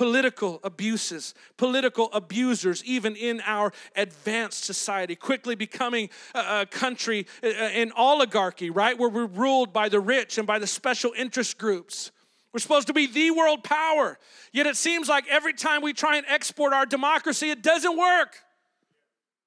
[0.00, 7.92] Political abuses, political abusers, even in our advanced society, quickly becoming a, a country in
[7.94, 8.98] oligarchy, right?
[8.98, 12.12] Where we're ruled by the rich and by the special interest groups
[12.50, 14.18] we're supposed to be the world power.
[14.52, 18.38] Yet it seems like every time we try and export our democracy, it doesn't work.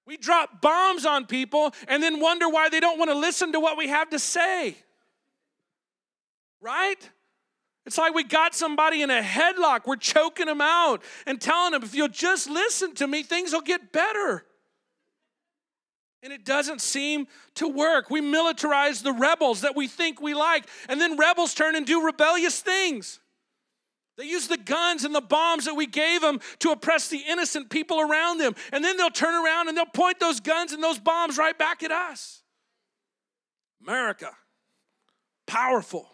[0.06, 3.60] We drop bombs on people and then wonder why they don't want to listen to
[3.60, 4.78] what we have to say.
[6.62, 7.10] Right?
[7.86, 9.82] It's like we got somebody in a headlock.
[9.86, 13.62] We're choking them out and telling them, if you'll just listen to me, things will
[13.62, 14.46] get better.
[16.22, 18.10] And it doesn't seem to work.
[18.10, 22.06] We militarize the rebels that we think we like, and then rebels turn and do
[22.06, 23.20] rebellious things.
[24.18, 27.70] They use the guns and the bombs that we gave them to oppress the innocent
[27.70, 28.56] people around them.
[28.72, 31.84] And then they'll turn around and they'll point those guns and those bombs right back
[31.84, 32.44] at us.
[33.86, 34.30] America,
[35.48, 36.08] powerful,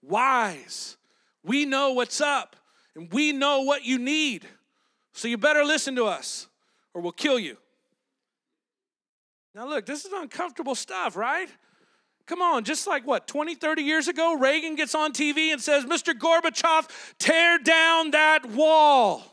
[0.00, 0.96] wise.
[1.44, 2.56] We know what's up
[2.94, 4.46] and we know what you need.
[5.12, 6.46] So you better listen to us
[6.94, 7.56] or we'll kill you.
[9.54, 11.48] Now, look, this is uncomfortable stuff, right?
[12.26, 15.84] Come on, just like what, 20, 30 years ago, Reagan gets on TV and says,
[15.84, 16.14] Mr.
[16.14, 19.24] Gorbachev, tear down that wall.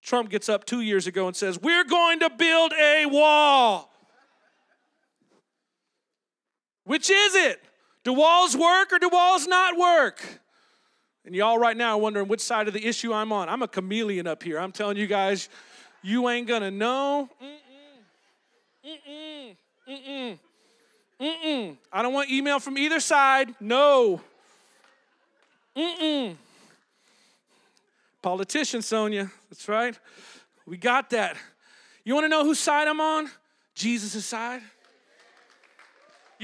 [0.00, 3.90] Trump gets up two years ago and says, We're going to build a wall.
[6.84, 7.62] Which is it?
[8.04, 10.22] Do walls work or do walls not work?
[11.24, 13.48] And y'all right now are wondering which side of the issue I'm on.
[13.48, 14.58] I'm a chameleon up here.
[14.58, 15.48] I'm telling you guys,
[16.02, 17.30] you ain't gonna know.
[17.42, 17.54] Mm.
[18.86, 19.56] Mm-mm.
[19.88, 20.38] Mm-mm.
[21.18, 21.76] Mm-mm.
[21.90, 23.54] I don't want email from either side.
[23.58, 24.20] No.
[25.74, 26.36] Mm-mm.
[28.20, 29.30] Politician, Sonia.
[29.48, 29.98] That's right.
[30.66, 31.36] We got that.
[32.04, 33.30] You want to know whose side I'm on?
[33.74, 34.60] Jesus' side.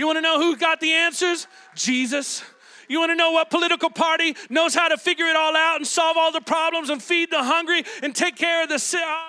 [0.01, 1.47] You want to know who got the answers?
[1.75, 2.43] Jesus.
[2.89, 5.87] You want to know what political party knows how to figure it all out and
[5.87, 9.03] solve all the problems and feed the hungry and take care of the sick?
[9.05, 9.27] Oh,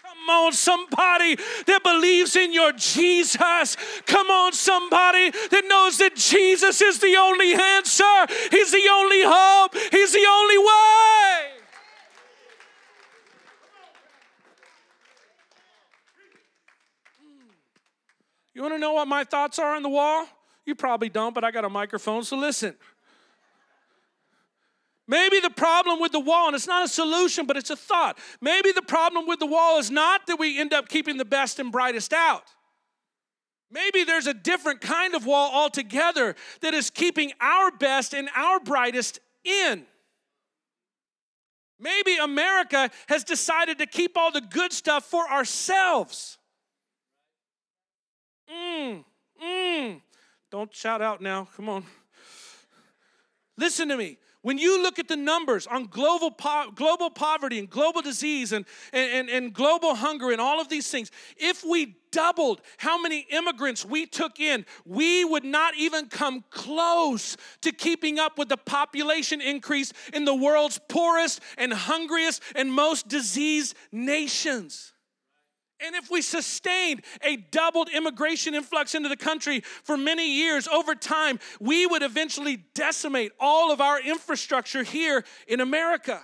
[0.00, 1.34] come on, somebody
[1.66, 3.76] that believes in your Jesus.
[4.06, 9.74] Come on, somebody that knows that Jesus is the only answer, He's the only hope,
[9.90, 11.53] He's the only way.
[18.54, 20.26] You want to know what my thoughts are on the wall?
[20.64, 22.74] You probably don't, but I got a microphone, so listen.
[25.06, 28.18] Maybe the problem with the wall, and it's not a solution, but it's a thought.
[28.40, 31.58] Maybe the problem with the wall is not that we end up keeping the best
[31.58, 32.44] and brightest out.
[33.70, 38.60] Maybe there's a different kind of wall altogether that is keeping our best and our
[38.60, 39.84] brightest in.
[41.78, 46.38] Maybe America has decided to keep all the good stuff for ourselves.
[48.50, 49.04] Mmm,
[49.42, 50.00] mmm.
[50.50, 51.48] Don't shout out now.
[51.56, 51.84] Come on.
[53.56, 54.18] Listen to me.
[54.44, 58.66] When you look at the numbers on global, po- global poverty and global disease and,
[58.92, 63.86] and, and global hunger and all of these things, if we doubled how many immigrants
[63.86, 69.40] we took in, we would not even come close to keeping up with the population
[69.40, 74.93] increase in the world's poorest and hungriest and most diseased nations.
[75.84, 80.94] And if we sustained a doubled immigration influx into the country for many years over
[80.94, 86.20] time, we would eventually decimate all of our infrastructure here in America.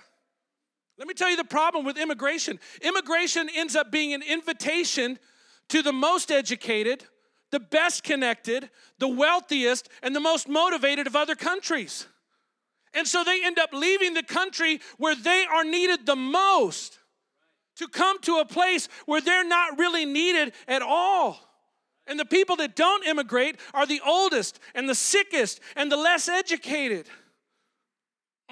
[0.97, 5.19] Let me tell you the problem with immigration immigration ends up being an invitation
[5.69, 7.05] to the most educated,
[7.51, 8.69] the best connected,
[8.99, 12.07] the wealthiest, and the most motivated of other countries.
[12.93, 16.99] And so they end up leaving the country where they are needed the most
[17.77, 21.39] to come to a place where they're not really needed at all.
[22.07, 26.27] And the people that don't immigrate are the oldest and the sickest and the less
[26.27, 27.07] educated.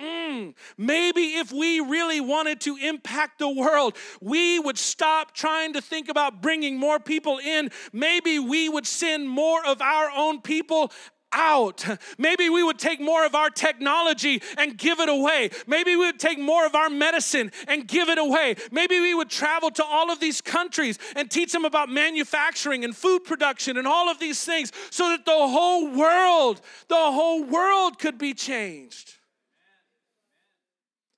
[0.01, 5.81] Mm, maybe if we really wanted to impact the world, we would stop trying to
[5.81, 7.69] think about bringing more people in.
[7.91, 10.91] Maybe we would send more of our own people
[11.31, 11.85] out.
[12.17, 15.49] Maybe we would take more of our technology and give it away.
[15.67, 18.55] Maybe we would take more of our medicine and give it away.
[18.71, 22.95] Maybe we would travel to all of these countries and teach them about manufacturing and
[22.95, 27.99] food production and all of these things so that the whole world, the whole world
[27.99, 29.15] could be changed.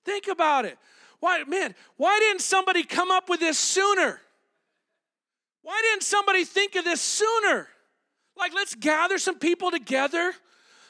[0.05, 0.77] Think about it.
[1.19, 4.19] Why, man, why didn't somebody come up with this sooner?
[5.61, 7.67] Why didn't somebody think of this sooner?
[8.41, 10.33] Like, let's gather some people together.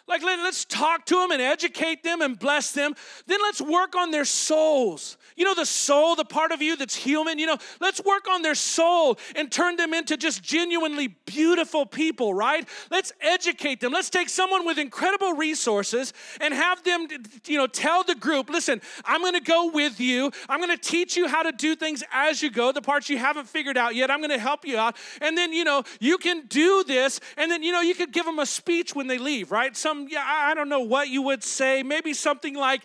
[0.07, 2.95] Like, let, us talk to them and educate them and bless them.
[3.27, 5.17] Then let's work on their souls.
[5.35, 8.41] You know, the soul, the part of you that's human, you know, let's work on
[8.41, 12.67] their soul and turn them into just genuinely beautiful people, right?
[12.89, 13.93] Let's educate them.
[13.93, 17.07] Let's take someone with incredible resources and have them,
[17.45, 20.31] you know, tell the group, listen, I'm going to go with you.
[20.49, 23.17] I'm going to teach you how to do things as you go, the parts you
[23.17, 24.11] haven't figured out yet.
[24.11, 24.95] I'm going to help you out.
[25.21, 27.19] And then, you know, you can do this.
[27.37, 29.75] And then, you know, you could give them a speech when they leave, right?
[29.75, 31.83] Some, yeah, I don't know what you would say.
[31.83, 32.81] Maybe something like,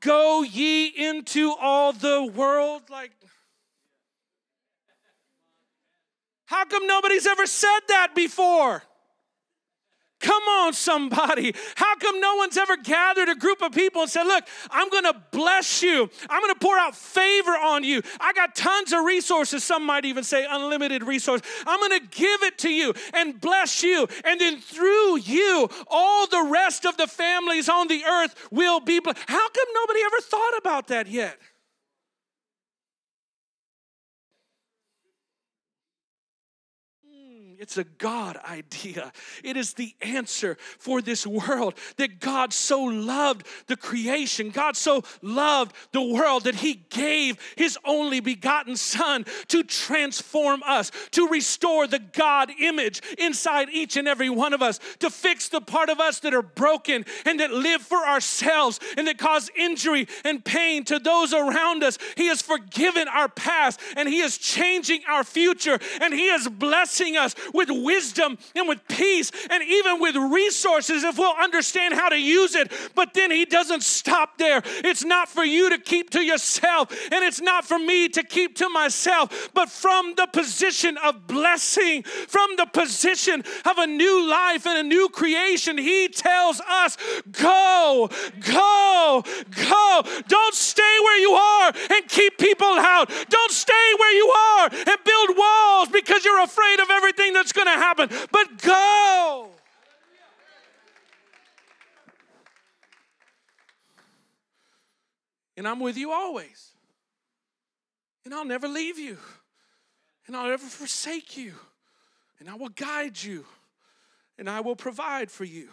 [0.00, 2.82] go ye into all the world.
[2.90, 3.12] Like,
[6.46, 8.82] how come nobody's ever said that before?
[10.22, 11.52] Come on, somebody.
[11.74, 15.20] How come no one's ever gathered a group of people and said, Look, I'm gonna
[15.32, 16.08] bless you.
[16.30, 18.02] I'm gonna pour out favor on you.
[18.20, 19.64] I got tons of resources.
[19.64, 21.46] Some might even say unlimited resources.
[21.66, 24.06] I'm gonna give it to you and bless you.
[24.24, 29.00] And then through you, all the rest of the families on the earth will be
[29.00, 29.18] blessed.
[29.26, 31.36] How come nobody ever thought about that yet?
[37.62, 39.12] It's a God idea.
[39.44, 44.50] It is the answer for this world that God so loved the creation.
[44.50, 50.90] God so loved the world that He gave His only begotten Son to transform us,
[51.12, 55.60] to restore the God image inside each and every one of us, to fix the
[55.60, 60.08] part of us that are broken and that live for ourselves and that cause injury
[60.24, 61.96] and pain to those around us.
[62.16, 67.16] He has forgiven our past and He is changing our future and He is blessing
[67.16, 72.18] us with wisdom and with peace and even with resources if we'll understand how to
[72.18, 72.72] use it.
[72.94, 74.62] But then He doesn't stop there.
[74.64, 78.56] It's not for you to keep to yourself, and it's not for me to keep
[78.56, 84.66] to myself, but from the position of blessing, from the position of a new life
[84.66, 86.96] and a new creation, He tells us,
[87.30, 88.10] Go,
[88.40, 90.02] go, go.
[90.28, 93.10] Don't stay where you are and keep people out.
[93.28, 97.66] Don't stay where you are and build walls because you're afraid of everything that's going
[97.66, 99.50] to happen, but go.
[105.56, 106.70] And I'm with you always.
[108.24, 109.18] And I'll never leave you.
[110.26, 111.54] And I'll never forsake you.
[112.40, 113.44] And I will guide you.
[114.38, 115.68] And I will provide for you.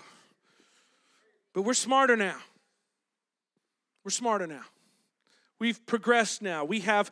[1.53, 2.37] But we're smarter now.
[4.03, 4.63] We're smarter now.
[5.59, 6.65] We've progressed now.
[6.65, 7.11] We have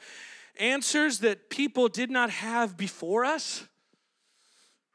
[0.59, 3.67] answers that people did not have before us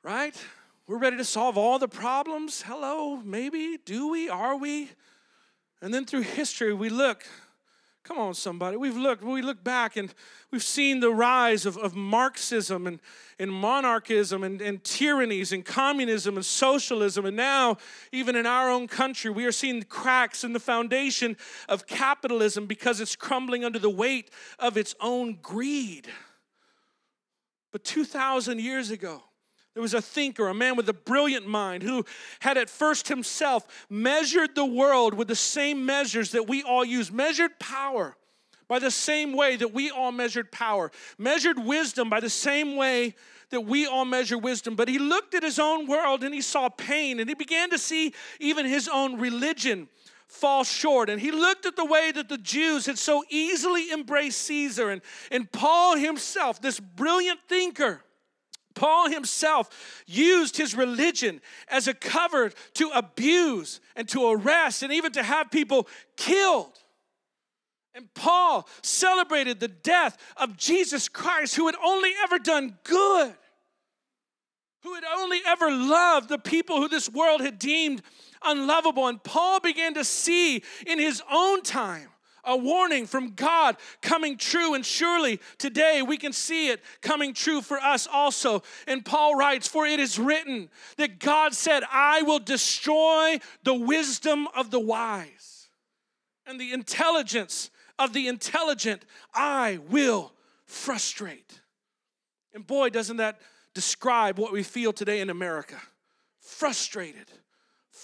[0.03, 0.37] right?
[0.87, 2.63] We're ready to solve all the problems.
[2.63, 3.79] Hello, maybe.
[3.85, 4.29] Do we?
[4.29, 4.91] Are we?
[5.81, 7.25] And then through history, we look.
[8.05, 8.77] Come on, somebody.
[8.77, 10.13] We've looked, we look back and
[10.51, 12.99] we've seen the rise of, of Marxism and,
[13.39, 17.27] and monarchism and, and tyrannies and communism and socialism.
[17.27, 17.77] And now,
[18.11, 21.37] even in our own country, we are seeing cracks in the foundation
[21.69, 26.09] of capitalism because it's crumbling under the weight of its own greed.
[27.71, 29.23] But 2,000 years ago,
[29.75, 32.05] there was a thinker, a man with a brilliant mind, who
[32.41, 37.11] had at first himself measured the world with the same measures that we all use,
[37.11, 38.17] measured power
[38.69, 43.15] by the same way that we all measured power, measured wisdom by the same way
[43.51, 44.77] that we all measure wisdom.
[44.77, 47.79] But he looked at his own world and he saw pain, and he began to
[47.79, 49.89] see even his own religion
[50.27, 51.11] fall short.
[51.11, 55.01] And he looked at the way that the Jews had so easily embraced Caesar, and,
[55.31, 58.03] and Paul himself, this brilliant thinker
[58.75, 65.13] Paul himself used his religion as a cover to abuse and to arrest and even
[65.13, 66.79] to have people killed.
[67.95, 73.35] And Paul celebrated the death of Jesus Christ, who had only ever done good,
[74.83, 78.03] who had only ever loved the people who this world had deemed
[78.43, 79.09] unlovable.
[79.09, 82.09] And Paul began to see in his own time
[82.45, 84.75] a warning from God coming true.
[84.75, 88.63] And surely today we can see it coming true for us also.
[88.87, 94.49] And Paul writes, For it is written that God said, I will destroy the wisdom
[94.57, 95.69] of the wise
[96.47, 100.33] and the intelligence of the intelligent I will
[100.65, 101.61] frustrate.
[102.55, 103.41] And boy, doesn't that
[103.75, 105.81] describe what we feel today in America
[106.41, 107.31] frustrated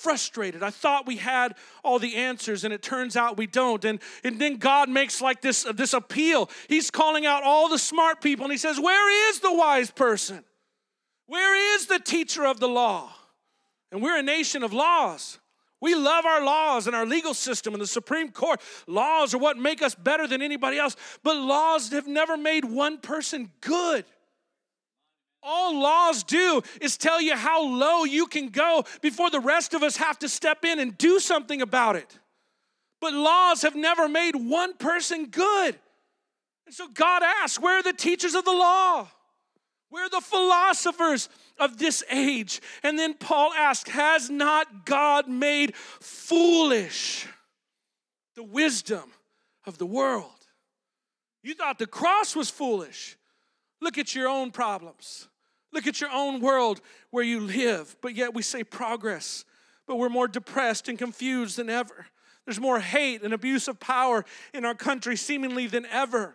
[0.03, 0.63] frustrated.
[0.63, 3.85] I thought we had all the answers, and it turns out we don't.
[3.85, 6.51] And, and then God makes like this, uh, this appeal.
[6.69, 10.45] He's calling out all the smart people, and He says, Where is the wise person?
[11.27, 13.13] Where is the teacher of the law?
[13.93, 15.39] And we're a nation of laws.
[15.81, 18.61] We love our laws and our legal system and the Supreme Court.
[18.87, 22.99] Laws are what make us better than anybody else, but laws have never made one
[22.99, 24.05] person good.
[25.43, 29.83] All laws do is tell you how low you can go before the rest of
[29.83, 32.19] us have to step in and do something about it.
[33.01, 35.79] But laws have never made one person good.
[36.67, 39.09] And so God asks, where are the teachers of the law?
[39.91, 41.29] Where are the philosophers
[41.59, 42.61] of this age?
[42.83, 47.27] And then Paul asks, Has not God made foolish
[48.37, 49.11] the wisdom
[49.67, 50.31] of the world?
[51.43, 53.17] You thought the cross was foolish.
[53.81, 55.29] Look at your own problems.
[55.73, 57.97] Look at your own world where you live.
[58.01, 59.45] But yet we say progress,
[59.87, 62.07] but we're more depressed and confused than ever.
[62.45, 64.25] There's more hate and abuse of power
[64.55, 66.35] in our country, seemingly than ever.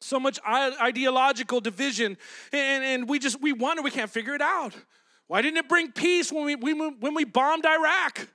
[0.00, 2.16] So much ideological division,
[2.52, 4.74] and, and we just we wonder we can't figure it out.
[5.26, 8.28] Why didn't it bring peace when we, when we bombed Iraq?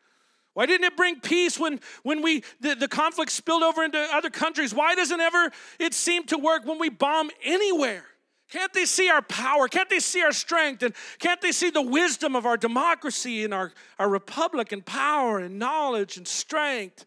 [0.53, 4.29] Why didn't it bring peace when, when we the, the conflict spilled over into other
[4.29, 4.73] countries?
[4.73, 8.05] Why doesn't ever it seem to work when we bomb anywhere?
[8.51, 9.67] Can't they see our power?
[9.67, 10.83] Can't they see our strength?
[10.83, 15.39] And can't they see the wisdom of our democracy and our, our republic and power
[15.39, 17.05] and knowledge and strength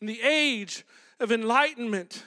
[0.00, 0.84] in the age
[1.20, 2.24] of enlightenment?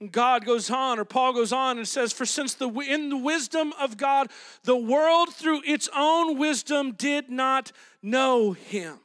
[0.00, 3.16] And God goes on, or Paul goes on and says, For since the, in the
[3.16, 4.30] wisdom of God,
[4.64, 8.98] the world through its own wisdom did not know him.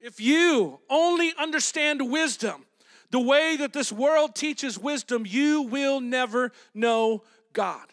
[0.00, 2.64] If you only understand wisdom
[3.10, 7.22] the way that this world teaches wisdom, you will never know
[7.56, 7.86] God.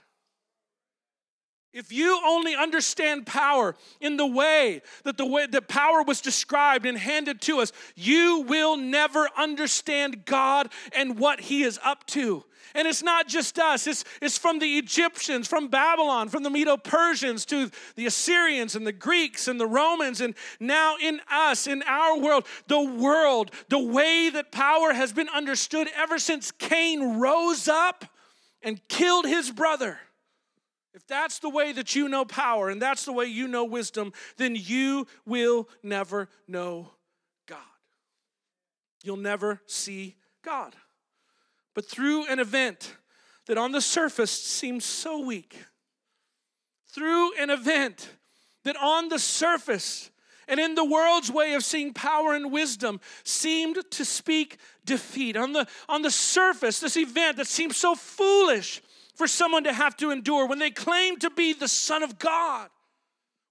[1.74, 6.86] If you only understand power in the way that the way that power was described
[6.86, 12.43] and handed to us, you will never understand God and what He is up to.
[12.76, 16.76] And it's not just us, it's, it's from the Egyptians, from Babylon, from the Medo
[16.76, 21.84] Persians to the Assyrians and the Greeks and the Romans, and now in us, in
[21.84, 27.68] our world, the world, the way that power has been understood ever since Cain rose
[27.68, 28.05] up
[28.64, 29.99] and killed his brother.
[30.93, 34.14] If that's the way that you know power and that's the way you know wisdom,
[34.38, 36.91] then you will never know
[37.47, 37.57] God.
[39.03, 40.76] You'll never see God.
[41.74, 42.95] But through an event
[43.47, 45.57] that on the surface seems so weak,
[46.88, 48.09] through an event
[48.64, 50.11] that on the surface
[50.47, 55.37] and in the world's way of seeing power and wisdom seemed to speak defeat.
[55.37, 58.81] On the, on the surface, this event that seems so foolish
[59.15, 62.69] for someone to have to endure when they claim to be the Son of God,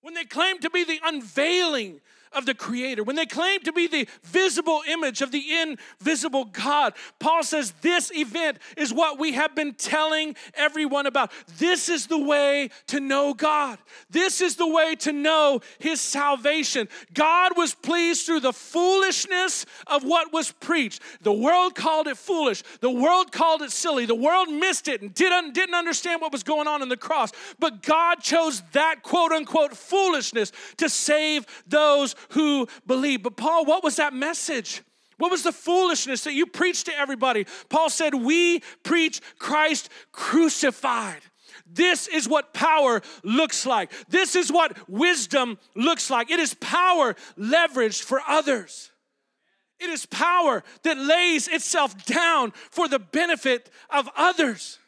[0.01, 2.01] when they claim to be the unveiling
[2.35, 6.95] of the Creator, when they claim to be the visible image of the invisible God,
[7.18, 11.33] Paul says this event is what we have been telling everyone about.
[11.59, 13.78] This is the way to know God.
[14.11, 16.89] This is the way to know His salvation.
[17.14, 21.01] God was pleased through the foolishness of what was preached.
[21.22, 25.14] The world called it foolish, the world called it silly, the world missed it and
[25.14, 27.33] didn't, didn't understand what was going on in the cross.
[27.59, 33.23] But God chose that quote unquote foolishness to save those who believe.
[33.23, 34.83] But Paul, what was that message?
[35.18, 37.47] What was the foolishness that you preached to everybody?
[37.68, 41.23] Paul said, We preach Christ crucified.
[41.66, 43.93] This is what power looks like.
[44.09, 46.31] This is what wisdom looks like.
[46.31, 48.91] It is power leveraged for others.
[49.81, 54.79] It is power that lays itself down for the benefit of others.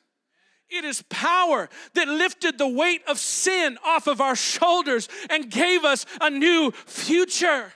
[0.74, 5.84] It is power that lifted the weight of sin off of our shoulders and gave
[5.84, 7.72] us a new future.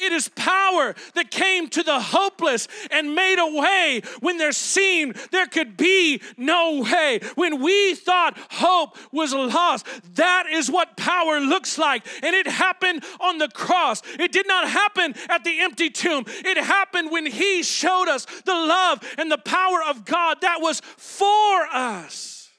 [0.00, 5.16] It is power that came to the hopeless and made a way when there seemed
[5.30, 7.20] there could be no way.
[7.34, 12.06] When we thought hope was lost, that is what power looks like.
[12.22, 14.02] And it happened on the cross.
[14.18, 16.24] It did not happen at the empty tomb.
[16.26, 20.80] It happened when He showed us the love and the power of God that was
[20.96, 22.50] for us.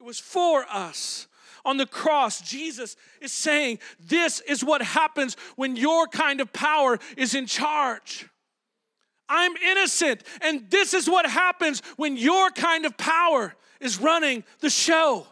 [0.00, 1.26] It was for us
[1.66, 6.98] on the cross, Jesus is saying, This is what happens when your kind of power
[7.16, 8.26] is in charge.
[9.28, 14.70] I'm innocent, and this is what happens when your kind of power is running the
[14.70, 15.26] show.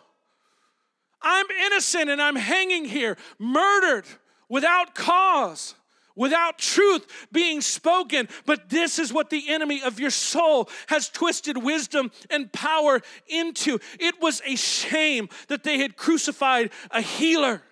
[1.23, 4.05] I'm innocent and I'm hanging here, murdered
[4.49, 5.75] without cause,
[6.17, 8.29] without truth being spoken.
[8.47, 13.79] But this is what the enemy of your soul has twisted wisdom and power into.
[13.99, 17.63] It was a shame that they had crucified a healer,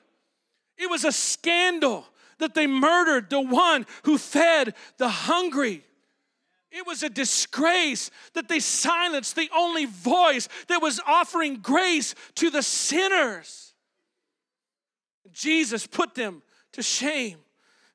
[0.79, 2.07] it was a scandal
[2.39, 5.85] that they murdered the one who fed the hungry.
[6.73, 12.51] It was a disgrace that they silenced the only voice that was offering grace to
[12.51, 13.75] the sinners.
[15.31, 17.39] Jesus put them to shame.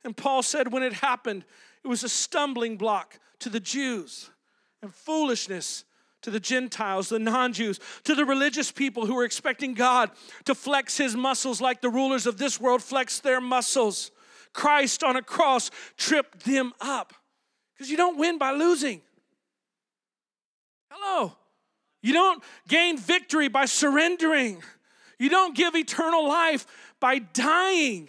[0.07, 1.43] And Paul said when it happened,
[1.83, 4.29] it was a stumbling block to the Jews
[4.81, 5.83] and foolishness
[6.21, 10.09] to the Gentiles, the non Jews, to the religious people who were expecting God
[10.45, 14.11] to flex his muscles like the rulers of this world flex their muscles.
[14.53, 17.11] Christ on a cross tripped them up
[17.75, 19.01] because you don't win by losing.
[20.89, 21.33] Hello.
[22.01, 24.63] You don't gain victory by surrendering.
[25.19, 26.65] You don't give eternal life
[27.01, 28.07] by dying.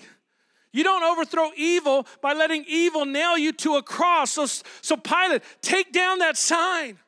[0.78, 4.30] You don't overthrow evil by letting evil nail you to a cross.
[4.30, 4.46] So,
[4.80, 7.00] so Pilate, take down that sign.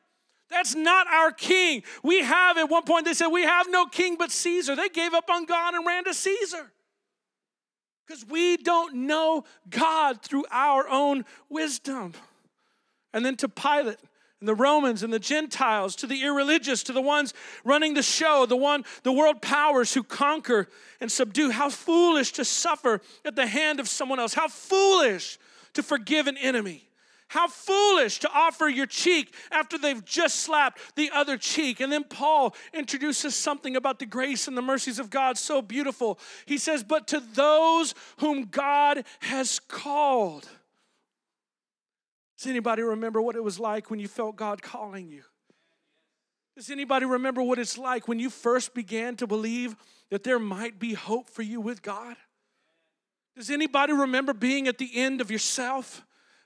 [0.49, 1.83] That's not our king.
[2.03, 4.75] We have, at one point, they said, We have no king but Caesar.
[4.75, 6.69] They gave up on God and ran to Caesar.
[8.05, 12.11] Because we don't know God through our own wisdom.
[13.13, 13.99] And then to Pilate,
[14.41, 17.33] and the Romans and the Gentiles, to the irreligious, to the ones
[17.63, 20.67] running the show, the one, the world powers who conquer
[20.99, 21.51] and subdue.
[21.51, 24.33] How foolish to suffer at the hand of someone else.
[24.33, 25.37] How foolish
[25.73, 26.87] to forgive an enemy.
[27.27, 31.79] How foolish to offer your cheek after they've just slapped the other cheek.
[31.79, 36.19] And then Paul introduces something about the grace and the mercies of God so beautiful.
[36.47, 40.49] He says, But to those whom God has called,
[42.41, 45.21] does anybody remember what it was like when you felt God calling you?
[46.55, 49.75] Does anybody remember what it's like when you first began to believe
[50.09, 52.15] that there might be hope for you with God?
[53.35, 56.03] Does anybody remember being at the end of yourself?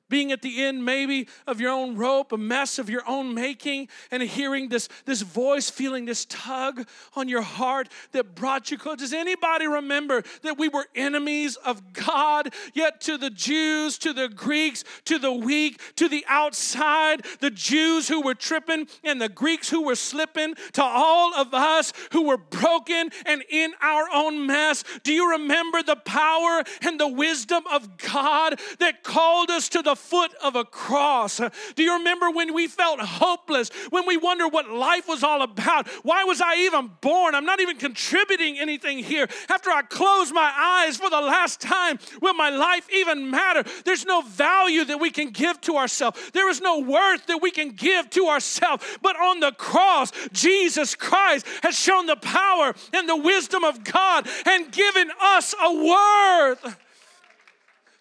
[0.09, 3.87] Being at the end maybe of your own rope, a mess of your own making,
[4.11, 8.97] and hearing this, this voice, feeling this tug on your heart that brought you close.
[8.97, 14.29] Does anybody remember that we were enemies of God, yet to the Jews, to the
[14.29, 19.69] Greeks, to the weak, to the outside, the Jews who were tripping and the Greeks
[19.69, 24.83] who were slipping, to all of us who were broken and in our own mess?
[25.03, 29.94] Do you remember the power and the wisdom of God that called us to the
[29.95, 31.41] foot of a cross.
[31.75, 35.87] Do you remember when we felt hopeless, when we wondered what life was all about?
[36.03, 37.35] Why was I even born?
[37.35, 39.27] I'm not even contributing anything here.
[39.49, 43.63] After I close my eyes for the last time, will my life even matter?
[43.83, 47.51] There's no value that we can give to ourselves, there is no worth that we
[47.51, 48.85] can give to ourselves.
[49.01, 54.27] But on the cross, Jesus Christ has shown the power and the wisdom of God
[54.45, 56.84] and given us a worth.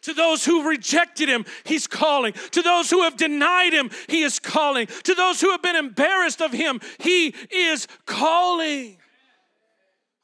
[0.04, 2.34] To those who rejected him, he's calling.
[2.52, 4.86] To those who have denied him, he is calling.
[5.04, 8.98] To those who have been embarrassed of him, he is calling.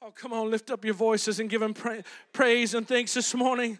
[0.03, 3.35] Oh, come on, lift up your voices and give him pra- praise and thanks this
[3.35, 3.79] morning.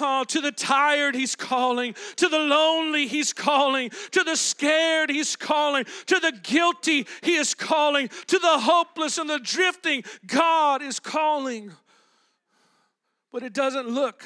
[0.00, 1.94] Oh, to the tired, he's calling.
[2.16, 3.90] To the lonely, he's calling.
[4.12, 5.84] To the scared, he's calling.
[6.06, 8.08] To the guilty, he is calling.
[8.08, 11.72] To the hopeless and the drifting, God is calling.
[13.32, 14.24] But it doesn't look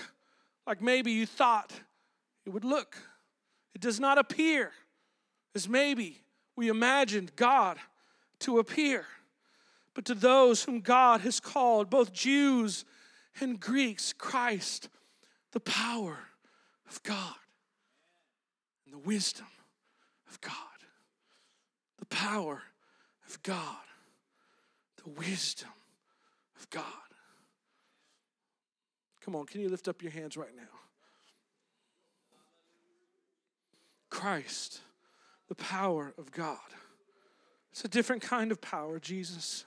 [0.66, 1.72] like maybe you thought
[2.46, 2.96] it would look.
[3.74, 4.72] It does not appear
[5.54, 6.20] as maybe
[6.56, 7.78] we imagined God
[8.40, 9.06] to appear.
[9.94, 12.84] But to those whom God has called, both Jews
[13.40, 14.88] and Greeks, Christ
[15.54, 16.18] the power
[16.90, 17.36] of God
[18.84, 19.46] and the wisdom
[20.28, 20.52] of God.
[21.98, 22.60] The power
[23.28, 23.86] of God,
[25.02, 25.70] the wisdom
[26.58, 26.84] of God.
[29.24, 30.62] Come on, can you lift up your hands right now?
[34.10, 34.80] Christ,
[35.48, 36.58] the power of God.
[37.70, 39.64] It's a different kind of power, Jesus.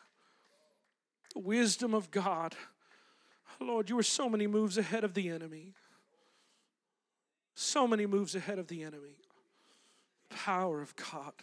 [1.33, 2.55] The wisdom of God
[3.59, 5.73] Lord, you were so many moves ahead of the enemy.
[7.55, 9.17] So many moves ahead of the enemy.
[10.29, 11.33] Power of God,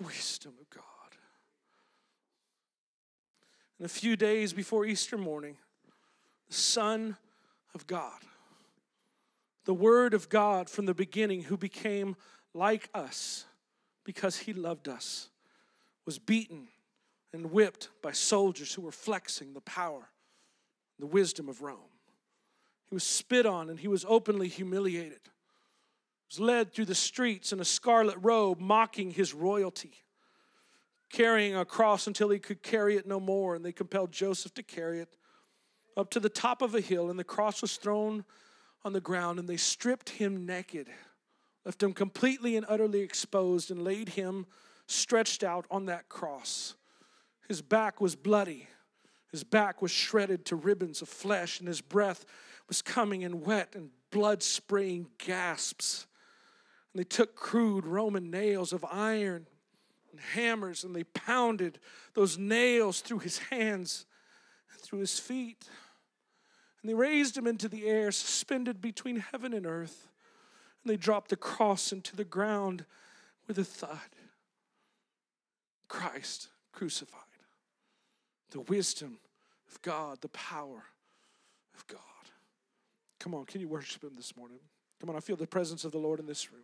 [0.00, 0.82] wisdom of God.
[3.78, 5.56] And a few days before Easter morning,
[6.48, 7.16] the Son
[7.74, 8.20] of God,
[9.64, 12.16] the Word of God from the beginning, who became
[12.54, 13.44] like us
[14.02, 15.28] because he loved us,
[16.04, 16.68] was beaten
[17.32, 20.08] and whipped by soldiers who were flexing the power
[20.98, 21.90] the wisdom of Rome.
[22.88, 25.20] He was spit on and he was openly humiliated.
[25.22, 29.92] He was led through the streets in a scarlet robe, mocking his royalty,
[31.10, 34.62] carrying a cross until he could carry it no more, and they compelled Joseph to
[34.62, 35.16] carry it
[35.96, 38.24] up to the top of a hill, and the cross was thrown
[38.84, 40.88] on the ground, and they stripped him naked,
[41.64, 44.46] left him completely and utterly exposed, and laid him
[44.86, 46.74] stretched out on that cross.
[47.48, 48.68] His back was bloody.
[49.30, 52.24] His back was shredded to ribbons of flesh, and his breath
[52.68, 56.06] was coming in wet and blood spraying gasps.
[56.92, 59.46] And they took crude Roman nails of iron
[60.10, 61.78] and hammers, and they pounded
[62.14, 64.06] those nails through his hands
[64.72, 65.68] and through his feet.
[66.80, 70.08] And they raised him into the air, suspended between heaven and earth.
[70.82, 72.86] And they dropped the cross into the ground
[73.46, 73.98] with a thud.
[75.88, 77.25] Christ crucified.
[78.56, 79.18] The wisdom
[79.70, 80.82] of God, the power
[81.74, 82.00] of God.
[83.18, 84.56] Come on, can you worship Him this morning?
[84.98, 86.62] Come on, I feel the presence of the Lord in this room.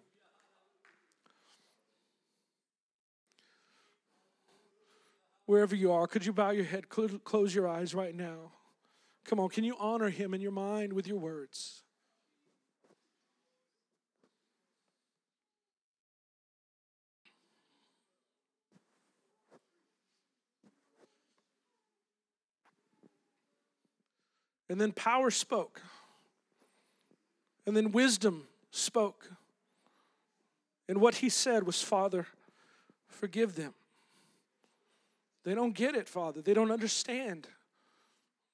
[5.45, 8.53] Wherever you are, could you bow your head, close your eyes right now?
[9.27, 11.83] Come on, can you honor Him in your mind with your words?
[24.73, 25.83] And then power spoke.
[27.67, 29.31] And then wisdom spoke.
[30.89, 32.27] And what he said was, Father,
[33.07, 33.75] forgive them.
[35.45, 36.41] They don't get it, Father.
[36.41, 37.49] They don't understand.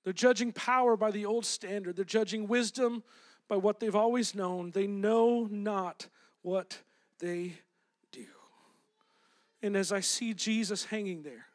[0.03, 3.05] They're judging power by the old standard, they're judging wisdom
[3.47, 4.73] by what they've always known.
[4.73, 6.09] They know not
[6.43, 6.79] what
[7.21, 7.53] they
[8.11, 8.27] do.
[9.63, 11.47] And as I see Jesus hanging there,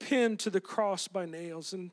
[0.00, 1.92] pinned to the cross by nails, and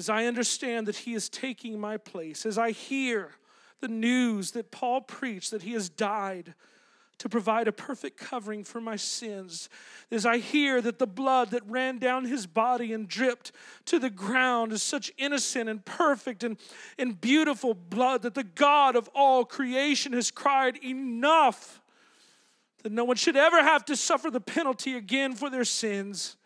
[0.00, 3.32] as I understand that He is taking my place, as I hear
[3.80, 6.54] the news that Paul preached that He has died
[7.18, 9.68] to provide a perfect covering for my sins,
[10.10, 13.52] as I hear that the blood that ran down his body and dripped
[13.84, 16.56] to the ground is such innocent and perfect and,
[16.98, 21.82] and beautiful blood that the God of all creation has cried, Enough!
[22.84, 26.38] That no one should ever have to suffer the penalty again for their sins.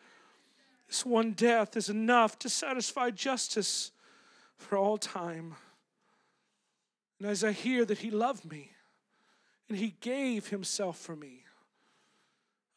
[0.89, 3.91] This one death is enough to satisfy justice
[4.57, 5.55] for all time.
[7.18, 8.70] And as I hear that He loved me
[9.68, 11.45] and He gave Himself for me,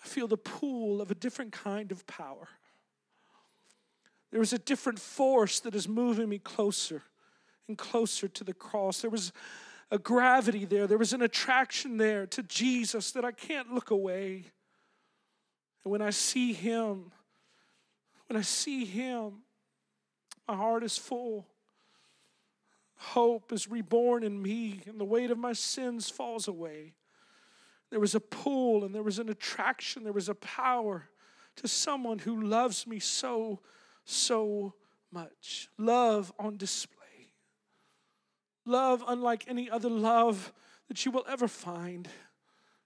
[0.03, 2.47] I feel the pull of a different kind of power.
[4.32, 7.03] There is a different force that is moving me closer
[7.68, 9.01] and closer to the cross.
[9.01, 9.32] There was
[9.89, 14.45] a gravity there, there was an attraction there to Jesus that I can't look away.
[15.84, 17.12] And when I see Him,
[18.28, 19.43] when I see him,
[20.47, 21.45] my heart is full.
[22.95, 26.93] Hope is reborn in me, and the weight of my sins falls away.
[27.89, 31.09] There was a pull, and there was an attraction, there was a power
[31.57, 33.59] to someone who loves me so,
[34.03, 34.73] so
[35.11, 35.69] much.
[35.78, 36.97] Love on display.
[38.65, 40.51] Love unlike any other love
[40.88, 42.07] that you will ever find.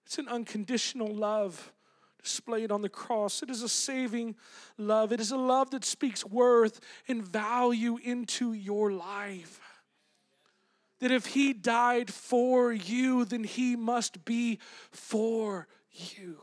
[0.05, 1.73] It's an unconditional love
[2.21, 3.41] displayed on the cross.
[3.41, 4.35] It is a saving
[4.77, 5.11] love.
[5.11, 9.59] It is a love that speaks worth and value into your life.
[10.99, 14.59] That if He died for you, then He must be
[14.91, 16.41] for you.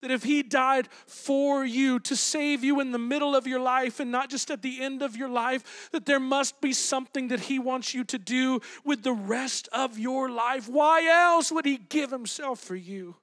[0.00, 3.98] That if He died for you to save you in the middle of your life
[3.98, 7.40] and not just at the end of your life, that there must be something that
[7.40, 10.68] He wants you to do with the rest of your life.
[10.68, 13.16] Why else would He give Himself for you?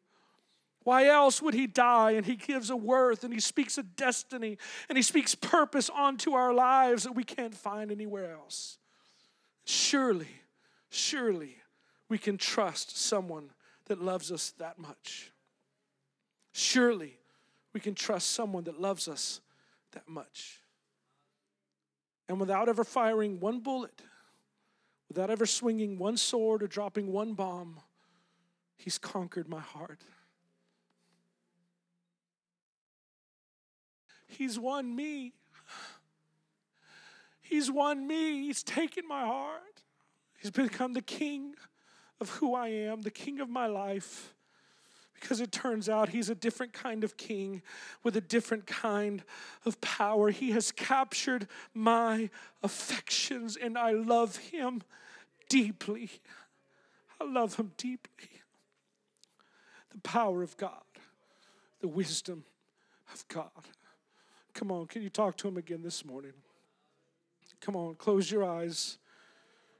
[0.83, 2.11] Why else would He die?
[2.11, 4.57] And He gives a worth and He speaks a destiny
[4.87, 8.77] and He speaks purpose onto our lives that we can't find anywhere else.
[9.65, 10.41] Surely,
[10.89, 11.55] surely
[12.07, 13.49] we can trust someone
[13.85, 15.31] that loves us that much.
[16.57, 17.17] Surely
[17.73, 19.41] we can trust someone that loves us
[19.91, 20.61] that much.
[22.29, 24.01] And without ever firing one bullet,
[25.09, 27.81] without ever swinging one sword or dropping one bomb,
[28.77, 29.99] He's conquered my heart.
[34.25, 35.33] He's won me.
[37.41, 38.45] He's won me.
[38.45, 39.83] He's taken my heart.
[40.37, 41.55] He's become the king
[42.21, 44.34] of who I am, the king of my life.
[45.25, 47.63] Because it turns out he's a different kind of king
[48.03, 49.23] with a different kind
[49.65, 50.29] of power.
[50.29, 52.29] He has captured my
[52.61, 54.83] affections, and I love him
[55.49, 56.11] deeply.
[57.19, 58.29] I love him deeply.
[59.91, 60.83] The power of God,
[61.79, 62.43] the wisdom
[63.11, 63.49] of God.
[64.53, 66.33] Come on, can you talk to him again this morning?
[67.61, 68.99] Come on, close your eyes.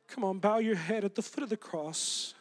[0.07, 2.33] Come on, bow your head at the foot of the cross.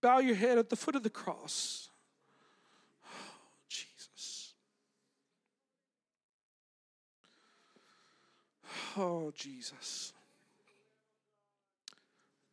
[0.00, 1.88] Bow your head at the foot of the cross.
[3.04, 3.08] Oh,
[3.68, 4.54] Jesus.
[8.96, 10.12] Oh, Jesus.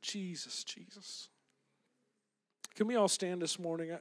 [0.01, 1.29] Jesus, Jesus.
[2.75, 3.91] Can we all stand this morning?
[3.91, 3.99] I,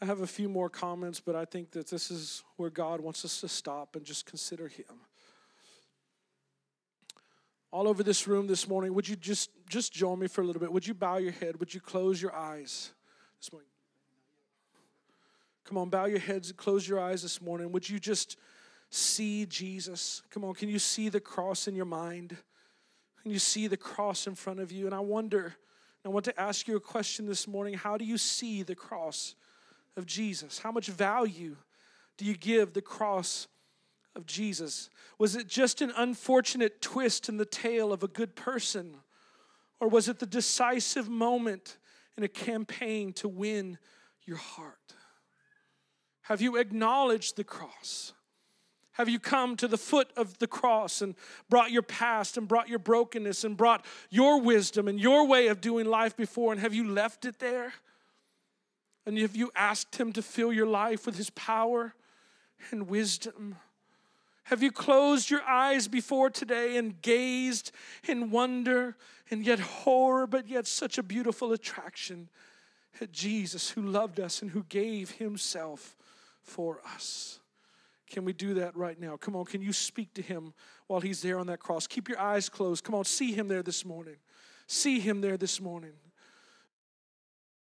[0.00, 3.24] I have a few more comments, but I think that this is where God wants
[3.24, 5.00] us to stop and just consider Him.
[7.72, 10.60] All over this room this morning, would you just just join me for a little
[10.60, 10.72] bit?
[10.72, 11.58] Would you bow your head?
[11.58, 12.92] Would you close your eyes
[13.40, 13.70] this morning?
[15.64, 17.72] Come on, bow your heads and close your eyes this morning.
[17.72, 18.36] Would you just
[18.90, 20.22] see Jesus?
[20.30, 22.36] Come on, can you see the cross in your mind?
[23.22, 24.84] Can you see the cross in front of you?
[24.86, 25.54] And I wonder,
[26.04, 27.74] I want to ask you a question this morning.
[27.74, 29.34] How do you see the cross
[29.96, 30.58] of Jesus?
[30.58, 31.56] How much value
[32.18, 33.46] do you give the cross
[34.14, 34.90] of Jesus?
[35.18, 38.96] Was it just an unfortunate twist in the tale of a good person?
[39.80, 41.78] Or was it the decisive moment
[42.16, 43.78] in a campaign to win
[44.24, 44.94] your heart?
[46.22, 48.12] Have you acknowledged the cross?
[48.92, 51.14] Have you come to the foot of the cross and
[51.48, 55.60] brought your past and brought your brokenness and brought your wisdom and your way of
[55.60, 57.72] doing life before and have you left it there?
[59.06, 61.94] And have you asked Him to fill your life with His power
[62.70, 63.56] and wisdom?
[64.44, 67.70] Have you closed your eyes before today and gazed
[68.08, 68.96] in wonder
[69.30, 72.28] and yet horror, but yet such a beautiful attraction
[73.00, 75.96] at Jesus who loved us and who gave Himself
[76.42, 77.38] for us?
[78.12, 79.16] Can we do that right now?
[79.16, 80.52] Come on, can you speak to him
[80.86, 81.86] while he's there on that cross?
[81.86, 82.84] Keep your eyes closed.
[82.84, 84.16] Come on, see him there this morning.
[84.66, 85.92] See him there this morning.